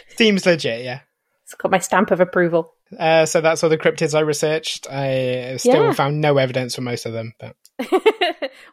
Seems 0.17 0.46
legit, 0.46 0.84
yeah. 0.84 1.00
it's 1.44 1.54
got 1.56 1.72
my 1.72 1.80
stamp 1.80 2.12
of 2.12 2.20
approval. 2.20 2.74
Uh, 2.98 3.26
so 3.26 3.39
that's 3.41 3.63
all 3.63 3.70
the 3.70 3.78
cryptids 3.78 4.13
I 4.13 4.20
researched. 4.22 4.88
I 4.91 5.56
still 5.58 5.86
Yeah. 5.86 5.91
found 5.94 6.20
no 6.20 6.38
evidence 6.38 6.76
for 6.76 6.82
most 6.82 7.06
of 7.06 7.13
them, 7.13 7.34
but 7.39 7.56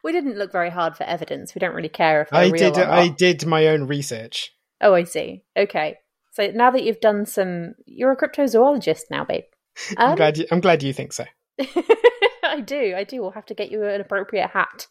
we 0.02 0.12
didn't 0.12 0.36
look 0.36 0.50
very 0.50 0.70
hard 0.70 0.96
for 0.96 1.04
evidence. 1.04 1.54
We 1.54 1.60
don't 1.60 1.74
really 1.74 1.88
care 1.88 2.22
if 2.22 2.30
they're 2.30 2.40
I 2.40 2.50
did. 2.50 2.78
I 2.78 3.08
did 3.08 3.46
my 3.46 3.68
own 3.68 3.86
research. 3.86 4.50
Oh, 4.80 4.92
I 4.94 5.04
see. 5.04 5.44
Okay. 5.56 5.96
So 6.32 6.48
now 6.52 6.70
that 6.72 6.82
you've 6.84 7.00
done 7.00 7.26
some, 7.26 7.74
you're 7.86 8.12
a 8.12 8.16
cryptozoologist 8.16 9.02
now, 9.10 9.24
babe. 9.24 9.44
I'm 9.96 10.10
Um, 10.10 10.16
glad. 10.16 10.38
You, 10.38 10.46
I'm 10.50 10.60
glad 10.60 10.82
you 10.82 10.92
think 10.92 11.12
so. 11.12 11.24
I 12.42 12.60
do. 12.64 12.94
I 12.96 13.04
do. 13.04 13.20
We'll 13.20 13.30
have 13.32 13.46
to 13.46 13.54
get 13.54 13.70
you 13.70 13.84
an 13.84 14.00
appropriate 14.00 14.50
hat. 14.50 14.86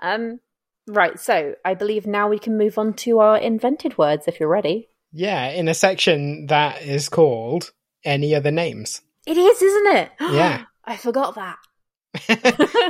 um. 0.00 0.40
Right. 0.88 1.18
So 1.20 1.54
I 1.64 1.74
believe 1.74 2.06
now 2.06 2.28
we 2.28 2.38
can 2.38 2.56
move 2.56 2.78
on 2.78 2.94
to 2.94 3.20
our 3.20 3.38
invented 3.38 3.98
words. 3.98 4.26
If 4.26 4.40
you're 4.40 4.48
ready. 4.48 4.88
Yeah, 5.12 5.48
in 5.50 5.68
a 5.68 5.74
section 5.74 6.46
that 6.46 6.82
is 6.82 7.08
called 7.08 7.72
"Any 8.04 8.34
Other 8.34 8.50
Names." 8.50 9.02
It 9.26 9.36
is, 9.36 9.62
isn't 9.62 9.96
it? 9.96 10.10
Yeah. 10.20 10.64
I 10.84 10.96
forgot 10.96 11.34
that. 11.34 11.58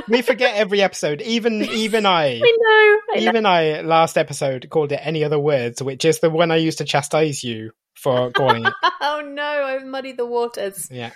we 0.07 0.21
forget 0.21 0.55
every 0.55 0.81
episode. 0.81 1.21
Even 1.21 1.63
even 1.63 2.05
I. 2.05 2.35
I 2.43 2.57
know. 2.57 3.13
I 3.13 3.19
know. 3.19 3.29
Even 3.29 3.45
I, 3.45 3.81
last 3.81 4.17
episode, 4.17 4.69
called 4.69 4.91
it 4.91 5.01
any 5.03 5.23
other 5.23 5.39
words, 5.39 5.81
which 5.81 6.05
is 6.05 6.19
the 6.19 6.29
one 6.29 6.51
I 6.51 6.55
used 6.57 6.77
to 6.77 6.85
chastise 6.85 7.43
you 7.43 7.71
for 7.95 8.31
calling 8.31 8.65
it. 8.65 8.73
oh 9.01 9.21
no! 9.25 9.43
I've 9.43 9.85
muddied 9.85 10.17
the 10.17 10.25
waters. 10.25 10.87
Yeah. 10.89 11.11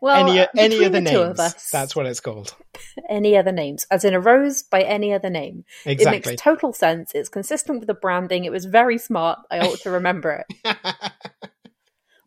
Well, 0.00 0.28
any 0.28 0.40
uh, 0.40 0.46
any 0.56 0.84
other 0.84 0.90
the 0.90 1.00
names. 1.00 1.16
of 1.16 1.40
us, 1.40 1.70
That's 1.70 1.96
what 1.96 2.06
it's 2.06 2.20
called. 2.20 2.54
any 3.08 3.36
other 3.36 3.52
names, 3.52 3.86
as 3.90 4.04
in 4.04 4.14
a 4.14 4.20
rose 4.20 4.62
by 4.62 4.82
any 4.82 5.12
other 5.12 5.30
name. 5.30 5.64
It 5.84 5.92
Exactly. 5.92 6.32
makes 6.32 6.42
total 6.42 6.72
sense. 6.72 7.12
It's 7.14 7.28
consistent 7.28 7.80
with 7.80 7.86
the 7.86 7.94
branding. 7.94 8.44
It 8.44 8.52
was 8.52 8.64
very 8.66 8.98
smart. 8.98 9.38
I 9.50 9.60
ought 9.60 9.78
to 9.80 9.90
remember 9.90 10.44
it. 10.64 10.76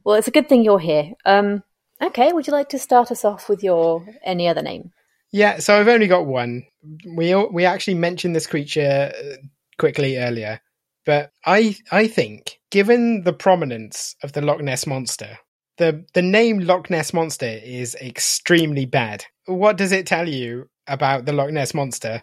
Well, 0.04 0.16
it's 0.16 0.28
a 0.28 0.32
good 0.32 0.48
thing 0.50 0.64
you're 0.64 0.80
here. 0.80 1.12
Um, 1.26 1.62
okay, 2.02 2.32
would 2.32 2.48
you 2.48 2.54
like 2.54 2.70
to 2.70 2.80
start 2.80 3.12
us 3.12 3.26
off 3.26 3.50
with 3.50 3.64
your 3.64 4.06
any 4.24 4.48
other 4.48 4.62
name? 4.62 4.92
yeah, 5.32 5.60
so 5.60 5.80
I've 5.80 5.88
only 5.90 6.08
got 6.08 6.26
one. 6.26 6.64
We 7.06 7.36
we 7.36 7.66
actually 7.66 7.96
mentioned 7.96 8.36
this 8.36 8.48
creature 8.48 9.12
uh, 9.16 9.36
quickly 9.78 10.18
earlier, 10.18 10.62
but 11.06 11.32
I 11.46 11.76
I 11.92 12.08
think 12.08 12.60
given 12.72 13.24
the 13.24 13.34
prominence 13.34 14.16
of 14.24 14.32
the 14.32 14.42
Loch 14.42 14.62
Ness 14.62 14.88
monster, 14.88 15.38
the 15.80 16.06
the 16.14 16.22
name 16.22 16.60
Loch 16.60 16.90
Ness 16.92 17.14
monster 17.14 17.48
is 17.48 17.96
extremely 17.96 18.86
bad. 18.86 19.26
What 19.46 19.78
does 19.78 19.92
it 19.92 20.06
tell 20.06 20.30
you 20.30 20.70
about 20.86 21.26
the 21.26 21.34
Loch 21.34 21.50
Ness 21.50 21.74
monster? 21.74 22.22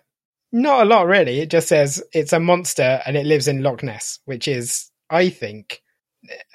Not 0.53 0.83
a 0.83 0.89
lot, 0.89 1.07
really. 1.07 1.41
It 1.41 1.51
just 1.51 1.67
says 1.67 2.03
it's 2.13 2.33
a 2.33 2.39
monster 2.39 3.03
and 3.05 3.17
it 3.17 3.27
lives 3.27 3.49
in 3.49 3.63
Loch 3.63 3.83
Ness, 3.83 4.21
which 4.27 4.47
is, 4.47 4.91
I 5.11 5.29
think, 5.29 5.83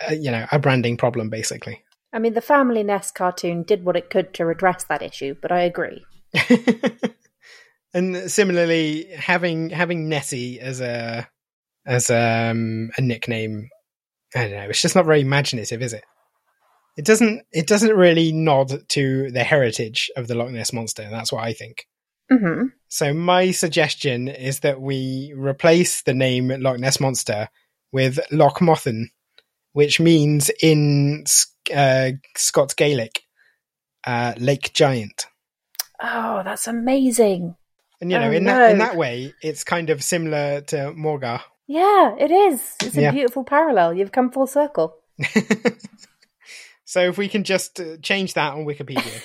uh, 0.08 0.14
you 0.14 0.32
know, 0.32 0.46
a 0.52 0.60
branding 0.60 0.96
problem, 0.96 1.30
basically. 1.30 1.84
I 2.14 2.20
mean, 2.20 2.34
the 2.34 2.42
Family-Ness 2.42 3.12
cartoon 3.12 3.64
did 3.64 3.84
what 3.84 3.96
it 3.96 4.10
could 4.10 4.34
to 4.36 4.46
redress 4.46 4.86
that 4.86 5.02
issue, 5.02 5.36
but 5.42 5.52
I 5.52 5.62
agree. 5.62 6.06
and 7.94 8.32
similarly, 8.32 9.06
having 9.16 9.70
having 9.72 10.08
Nessie 10.08 10.60
as 10.60 10.80
a 10.82 11.28
as 11.86 12.10
um, 12.10 12.92
a 12.98 13.02
nickname, 13.02 13.70
I 14.36 14.48
don't 14.48 14.52
know. 14.52 14.70
It's 14.70 14.82
just 14.82 14.96
not 14.96 15.06
very 15.06 15.22
imaginative, 15.22 15.82
is 15.82 15.94
it? 15.94 16.04
It 16.98 17.06
doesn't. 17.06 17.44
It 17.52 17.68
doesn't 17.68 17.96
really 17.96 18.32
nod 18.32 18.88
to 18.90 19.32
the 19.32 19.44
heritage 19.44 20.12
of 20.16 20.28
the 20.28 20.36
Loch 20.36 20.50
Ness 20.52 20.74
monster. 20.74 21.08
That's 21.10 21.32
what 21.32 21.44
I 21.44 21.54
think. 21.54 21.88
hmm 22.30 22.66
So 22.90 23.14
my 23.14 23.52
suggestion 23.52 24.28
is 24.28 24.60
that 24.62 24.82
we 24.82 25.34
replace 25.36 26.02
the 26.04 26.14
name 26.14 26.50
Loch 26.50 26.80
Ness 26.80 27.00
monster 27.00 27.48
with 27.92 28.20
Loch 28.32 28.60
Mothin, 28.60 29.06
which 29.74 30.00
means 30.00 30.52
in 30.62 31.24
uh, 31.74 32.12
Scots 32.36 32.74
Gaelic, 32.74 33.22
uh, 34.06 34.34
lake 34.38 34.74
giant. 34.74 35.28
Oh, 36.02 36.42
that's 36.44 36.68
amazing. 36.68 37.56
And 38.02 38.12
you 38.12 38.18
know, 38.18 38.30
Oh, 38.30 38.32
in 38.32 38.46
that 38.46 38.72
in 38.72 38.78
that 38.80 38.98
way, 38.98 39.34
it's 39.42 39.64
kind 39.64 39.90
of 39.92 40.04
similar 40.04 40.62
to 40.62 40.92
Morgawr. 40.94 41.42
Yeah, 41.68 42.16
it 42.20 42.32
is. 42.32 42.76
It's 42.84 42.98
a 42.98 43.02
Yeah. 43.02 43.12
beautiful 43.12 43.44
parallel. 43.44 43.94
You've 43.94 44.12
come 44.12 44.32
full 44.32 44.48
circle. 44.48 44.98
so 46.92 47.08
if 47.08 47.18
we 47.18 47.30
can 47.30 47.46
just 47.46 47.80
uh, 47.80 47.96
change 48.04 48.34
that 48.34 48.52
on 48.52 48.66
Wikipedia, 48.66 49.24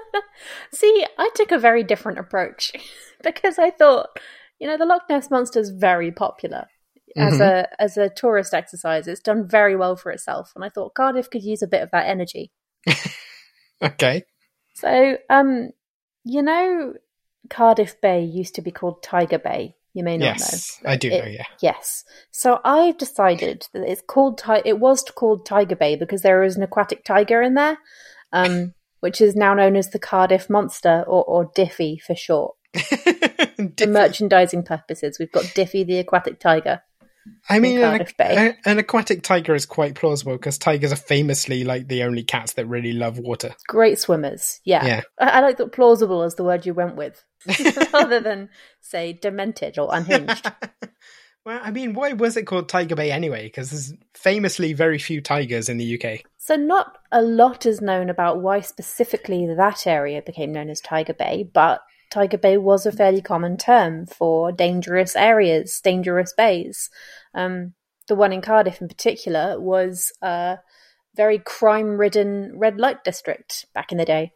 See, 0.72 1.06
I 1.18 1.28
took 1.34 1.52
a 1.52 1.58
very 1.58 1.84
different 1.84 2.18
approach 2.18 2.72
because 3.22 3.58
I 3.58 3.70
thought, 3.70 4.18
you 4.58 4.66
know, 4.66 4.78
the 4.78 4.86
Loch 4.86 5.02
Ness 5.10 5.30
monster 5.30 5.60
is 5.60 5.68
very 5.68 6.10
popular 6.10 6.68
as 7.14 7.38
a 7.38 7.68
as 7.78 7.98
a 7.98 8.08
tourist 8.08 8.54
exercise. 8.54 9.06
It's 9.06 9.20
done 9.20 9.46
very 9.46 9.76
well 9.76 9.94
for 9.96 10.10
itself, 10.10 10.52
and 10.56 10.64
I 10.64 10.70
thought 10.70 10.94
Cardiff 10.94 11.28
could 11.28 11.42
use 11.42 11.60
a 11.60 11.66
bit 11.66 11.82
of 11.82 11.90
that 11.90 12.08
energy. 12.08 12.50
okay, 13.82 14.24
So, 14.72 15.18
um, 15.28 15.72
you 16.24 16.40
know, 16.40 16.94
Cardiff 17.50 18.00
Bay 18.00 18.24
used 18.24 18.54
to 18.54 18.62
be 18.62 18.70
called 18.70 19.02
Tiger 19.02 19.38
Bay 19.38 19.76
You 19.96 20.04
may 20.04 20.18
not 20.18 20.26
yes, 20.26 20.78
know. 20.84 20.90
I 20.90 20.96
do 20.96 21.10
It- 21.10 21.24
know. 21.24 21.30
Yeah. 21.30 21.46
Yes. 21.62 22.04
So 22.30 22.60
I've 22.66 22.98
decided 22.98 23.66
that 23.72 23.90
it's 23.90 24.02
called 24.06 24.42
it 24.66 24.78
was 24.78 25.02
called 25.04 25.46
Tiger 25.46 25.74
Bay 25.74 25.96
because 25.96 26.20
there 26.20 26.42
is 26.42 26.54
an 26.54 26.62
aquatic 26.62 27.02
tiger 27.02 27.40
in 27.40 27.54
there, 27.54 27.78
um, 28.30 28.74
which 29.00 29.22
is 29.22 29.34
now 29.34 29.54
known 29.54 29.74
as 29.74 29.88
the 29.88 29.98
Cardiff 29.98 30.50
Monster 30.50 31.02
or, 31.06 31.24
or 31.24 31.50
Diffie 31.52 31.98
for 32.02 32.14
short. 32.14 32.56
For 33.78 33.86
merchandising 33.86 34.64
purposes, 34.64 35.18
we've 35.18 35.32
got 35.32 35.44
Diffie 35.44 35.86
the 35.86 35.98
aquatic 35.98 36.38
tiger. 36.40 36.82
I 37.48 37.58
mean, 37.60 37.78
an, 37.80 38.06
a- 38.18 38.56
an 38.64 38.78
aquatic 38.78 39.22
tiger 39.22 39.54
is 39.54 39.66
quite 39.66 39.94
plausible 39.94 40.32
because 40.32 40.58
tigers 40.58 40.92
are 40.92 40.96
famously 40.96 41.64
like 41.64 41.88
the 41.88 42.02
only 42.02 42.24
cats 42.24 42.54
that 42.54 42.66
really 42.66 42.92
love 42.92 43.18
water. 43.18 43.54
Great 43.68 43.98
swimmers. 43.98 44.60
Yeah. 44.64 44.84
Yeah. 44.84 45.00
I, 45.18 45.28
I 45.28 45.40
like 45.40 45.56
that 45.58 45.72
plausible 45.72 46.22
as 46.22 46.34
the 46.34 46.44
word 46.44 46.66
you 46.66 46.74
went 46.74 46.96
with 46.96 47.22
rather 47.92 48.20
than 48.20 48.48
say 48.80 49.12
demented 49.12 49.78
or 49.78 49.88
unhinged. 49.92 50.50
Well, 51.46 51.60
I 51.62 51.70
mean, 51.70 51.94
why 51.94 52.12
was 52.12 52.36
it 52.36 52.42
called 52.42 52.68
Tiger 52.68 52.96
Bay 52.96 53.12
anyway? 53.12 53.44
Because 53.44 53.70
there's 53.70 53.94
famously 54.14 54.72
very 54.72 54.98
few 54.98 55.20
tigers 55.20 55.68
in 55.68 55.76
the 55.76 55.94
UK. 56.02 56.22
So, 56.38 56.56
not 56.56 56.98
a 57.12 57.22
lot 57.22 57.66
is 57.66 57.80
known 57.80 58.10
about 58.10 58.40
why 58.42 58.62
specifically 58.62 59.46
that 59.54 59.86
area 59.86 60.22
became 60.22 60.50
known 60.50 60.70
as 60.70 60.80
Tiger 60.80 61.14
Bay, 61.14 61.48
but 61.54 61.82
Tiger 62.10 62.38
Bay 62.38 62.56
was 62.56 62.86
a 62.86 62.92
fairly 62.92 63.22
common 63.22 63.56
term 63.56 64.06
for 64.06 64.52
dangerous 64.52 65.16
areas, 65.16 65.80
dangerous 65.80 66.32
bays. 66.36 66.90
Um, 67.34 67.74
the 68.08 68.14
one 68.14 68.32
in 68.32 68.40
Cardiff, 68.40 68.80
in 68.80 68.88
particular, 68.88 69.60
was 69.60 70.12
a 70.22 70.58
very 71.14 71.38
crime 71.38 71.98
ridden 71.98 72.58
red 72.58 72.78
light 72.78 73.02
district 73.04 73.66
back 73.74 73.90
in 73.92 73.98
the 73.98 74.04
day. 74.04 74.32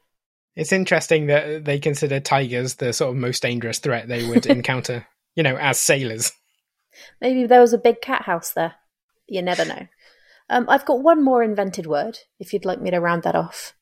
It's 0.56 0.72
interesting 0.72 1.26
that 1.26 1.64
they 1.64 1.78
consider 1.78 2.20
tigers 2.20 2.74
the 2.74 2.92
sort 2.92 3.10
of 3.10 3.16
most 3.16 3.42
dangerous 3.42 3.78
threat 3.78 4.08
they 4.08 4.26
would 4.26 4.46
encounter, 4.46 5.06
you 5.36 5.42
know, 5.42 5.56
as 5.56 5.78
sailors. 5.78 6.32
Maybe 7.20 7.46
there 7.46 7.60
was 7.60 7.72
a 7.72 7.78
big 7.78 8.00
cat 8.00 8.22
house 8.22 8.52
there. 8.52 8.74
You 9.28 9.42
never 9.42 9.64
know. 9.64 9.86
Um, 10.48 10.66
I've 10.68 10.84
got 10.84 11.02
one 11.02 11.22
more 11.22 11.44
invented 11.44 11.86
word, 11.86 12.18
if 12.40 12.52
you'd 12.52 12.64
like 12.64 12.80
me 12.80 12.90
to 12.90 12.98
round 12.98 13.22
that 13.22 13.36
off. 13.36 13.74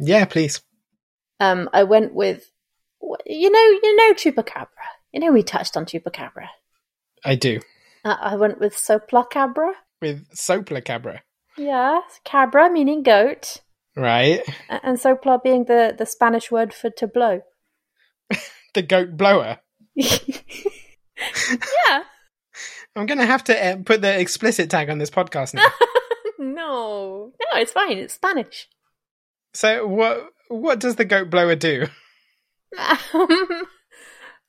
Yeah, 0.00 0.24
please. 0.24 0.60
Um, 1.38 1.70
I 1.72 1.84
went 1.84 2.12
with, 2.12 2.50
you 3.26 3.50
know, 3.50 3.60
you 3.82 3.96
know, 3.96 4.14
chupacabra. 4.14 4.68
You 5.12 5.20
know, 5.20 5.32
we 5.32 5.42
touched 5.42 5.76
on 5.76 5.86
chupacabra. 5.86 6.48
I 7.24 7.34
do. 7.34 7.60
Uh, 8.04 8.16
I 8.20 8.36
went 8.36 8.60
with 8.60 8.74
soplacabra. 8.74 9.72
With 10.00 10.28
Soplacabra. 10.30 11.20
Yeah, 11.56 12.00
cabra 12.24 12.70
meaning 12.70 13.02
goat, 13.02 13.58
Right. 13.96 14.42
and 14.68 14.96
sopla 14.96 15.42
being 15.42 15.64
the, 15.64 15.92
the 15.98 16.06
Spanish 16.06 16.50
word 16.52 16.72
for 16.72 16.90
to 16.90 17.06
blow. 17.08 17.42
The 18.74 18.82
goat 18.82 19.16
blower. 19.16 19.58
yeah. 19.96 20.18
I'm 22.96 23.06
going 23.06 23.18
to 23.18 23.26
have 23.26 23.42
to 23.44 23.66
uh, 23.66 23.76
put 23.84 24.02
the 24.02 24.20
explicit 24.20 24.68
tag 24.70 24.90
on 24.90 24.98
this 24.98 25.10
podcast 25.10 25.54
now. 25.54 25.66
no, 26.38 27.32
no, 27.32 27.60
it's 27.60 27.72
fine. 27.72 27.98
It's 27.98 28.14
Spanish. 28.14 28.68
so, 29.54 29.86
what 29.86 30.26
what 30.48 30.80
does 30.80 30.96
the 30.96 31.04
goat 31.04 31.30
blower 31.30 31.54
do? 31.56 31.86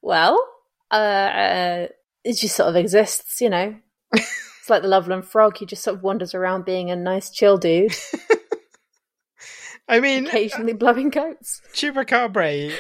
Well, 0.02 0.46
uh, 0.92 0.96
uh, 0.96 1.88
it 2.24 2.38
just 2.38 2.56
sort 2.56 2.70
of 2.70 2.76
exists, 2.76 3.42
you 3.42 3.50
know. 3.50 3.76
it's 4.14 4.70
like 4.70 4.82
the 4.82 4.88
Loveland 4.88 5.26
Frog. 5.26 5.58
He 5.58 5.66
just 5.66 5.84
sort 5.84 5.98
of 5.98 6.04
wanders 6.04 6.34
around 6.34 6.66
being 6.66 6.90
a 6.90 6.96
nice, 6.96 7.30
chill 7.30 7.58
dude, 7.58 7.94
I 9.88 10.00
mean, 10.00 10.28
occasionally 10.28 10.74
blowing 10.74 11.10
goats. 11.10 11.62
Chupacabra 11.74 12.72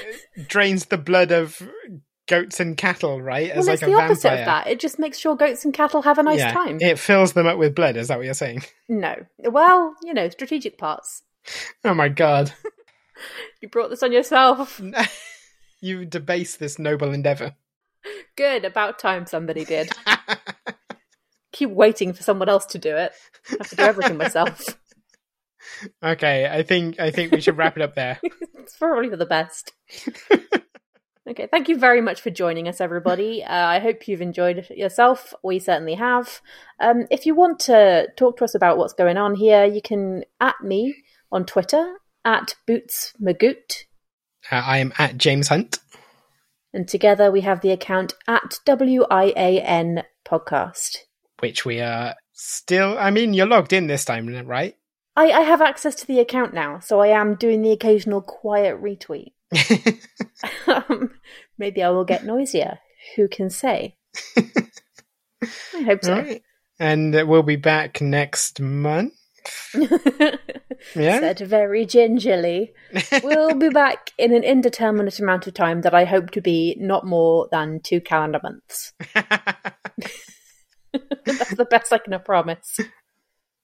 drains 0.47 0.86
the 0.86 0.97
blood 0.97 1.32
of 1.32 1.60
goats 2.28 2.60
and 2.60 2.78
cattle, 2.78 3.19
right? 3.19 3.52
Well, 3.56 3.67
it's 3.67 3.82
the 3.82 3.95
opposite 3.95 4.32
of 4.32 4.45
that. 4.45 4.67
It 4.67 4.80
just 4.80 4.99
makes 4.99 5.17
sure 5.17 5.36
goats 5.36 5.65
and 5.65 5.73
cattle 5.73 6.04
have 6.04 6.19
a 6.19 6.23
nice 6.23 6.38
yeah, 6.38 6.54
time. 6.54 6.78
It 6.80 6.99
fills 6.99 7.34
them 7.34 7.47
up 7.47 7.58
with 7.58 7.73
blood. 7.73 7.97
Is 7.97 8.10
that 8.10 8.17
what 8.17 8.25
you're 8.25 8.36
saying? 8.36 8.62
No. 8.88 9.15
Well, 9.39 9.95
you 10.04 10.13
know, 10.13 10.30
strategic 10.30 10.78
parts. 10.78 11.23
Oh 11.84 11.95
my 11.95 12.10
god. 12.10 12.54
You 13.62 13.69
brought 13.69 13.89
this 13.89 14.03
on 14.03 14.12
yourself. 14.12 14.82
you 15.82 16.05
debase 16.05 16.55
this 16.55 16.79
noble 16.79 17.12
endeavor. 17.12 17.55
Good. 18.36 18.63
About 18.65 18.99
time 18.99 19.25
somebody 19.25 19.65
did. 19.65 19.91
Keep 21.51 21.71
waiting 21.71 22.13
for 22.13 22.23
someone 22.23 22.47
else 22.47 22.65
to 22.67 22.77
do 22.77 22.95
it. 22.95 23.12
I 23.49 23.55
have 23.60 23.69
to 23.69 23.75
do 23.75 23.84
everything 23.84 24.17
myself. 24.17 24.77
okay, 26.03 26.47
I 26.47 26.63
think 26.63 26.99
I 26.99 27.12
think 27.12 27.32
we 27.32 27.41
should 27.41 27.58
wrap 27.58 27.75
it 27.75 27.84
up 27.84 27.95
there. 27.95 28.19
it's 28.55 28.77
probably 28.77 29.10
for 29.10 29.17
the 29.17 29.25
best. 29.25 29.73
okay, 31.27 31.47
thank 31.51 31.67
you 31.67 31.77
very 31.77 32.01
much 32.01 32.21
for 32.21 32.29
joining 32.29 32.67
us, 32.67 32.79
everybody. 32.79 33.43
Uh, 33.43 33.65
I 33.65 33.79
hope 33.79 34.08
you've 34.08 34.21
enjoyed 34.21 34.60
it 34.60 34.77
yourself. 34.77 35.34
We 35.43 35.60
certainly 35.60 35.95
have. 35.95 36.39
Um, 36.79 37.08
if 37.10 37.25
you 37.25 37.36
want 37.36 37.60
to 37.62 38.08
talk 38.15 38.38
to 38.38 38.45
us 38.45 38.55
about 38.55 38.77
what's 38.77 38.93
going 38.93 39.17
on 39.17 39.36
here, 39.36 39.65
you 39.65 39.82
can 39.82 40.23
at 40.39 40.62
me 40.63 41.03
on 41.32 41.45
Twitter 41.45 41.95
at 42.25 42.55
Boots 42.67 43.13
Magoot, 43.21 43.86
Uh, 44.51 44.55
I 44.65 44.77
am 44.79 44.93
at 44.97 45.17
James 45.17 45.47
Hunt. 45.49 45.79
and 46.73 46.88
together 46.88 47.32
we 47.32 47.41
have 47.41 47.62
the 47.62 47.71
account 47.71 48.13
at 48.27 48.60
WIAN 48.65 50.03
Podcast. 50.27 50.97
which 51.39 51.65
we 51.65 51.79
are 51.82 52.15
still. 52.34 52.97
I 52.97 53.10
mean, 53.12 53.34
you're 53.34 53.47
logged 53.47 53.73
in 53.73 53.88
this 53.88 54.05
time, 54.05 54.27
right? 54.45 54.75
I, 55.15 55.32
I 55.32 55.41
have 55.41 55.62
access 55.62 55.95
to 55.95 56.08
the 56.08 56.19
account 56.19 56.53
now, 56.53 56.79
so 56.79 56.99
I 57.01 57.08
am 57.08 57.36
doing 57.36 57.62
the 57.62 57.71
occasional 57.71 58.21
quiet 58.21 58.82
retweet. 58.82 59.34
um, 60.67 61.12
maybe 61.58 61.82
I 61.84 61.89
will 61.89 62.05
get 62.05 62.23
noisier. 62.25 62.79
Who 63.15 63.27
can 63.27 63.49
say? 63.49 63.95
I 64.38 65.82
hope 65.84 66.03
so. 66.03 66.13
right. 66.17 66.41
And 66.79 67.13
we'll 67.27 67.43
be 67.43 67.55
back 67.55 67.99
next 68.01 68.60
month. 68.62 69.13
Yeah. 70.95 71.19
Said 71.19 71.39
very 71.39 71.86
gingerly. 71.86 72.73
We'll 73.23 73.56
be 73.56 73.69
back 73.69 74.12
in 74.17 74.34
an 74.34 74.43
indeterminate 74.43 75.19
amount 75.19 75.45
of 75.45 75.54
time 75.54 75.82
that 75.82 75.93
I 75.93 76.06
hope 76.06 76.32
to 76.32 76.41
be 76.41 76.78
not 76.80 77.06
more 77.06 77.49
than 77.52 77.82
two 77.82 77.99
calendar 77.99 78.39
months. 78.41 78.93
That's 80.93 81.56
the 81.56 81.67
best 81.69 81.91
I 81.91 81.97
can 81.97 82.17
promise. 82.21 82.80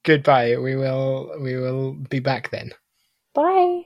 Goodbye. 0.04 0.58
We 0.58 0.76
will. 0.76 1.32
We 1.40 1.56
will 1.56 1.94
be 1.94 2.20
back 2.20 2.50
then. 2.50 2.72
Bye. 3.34 3.85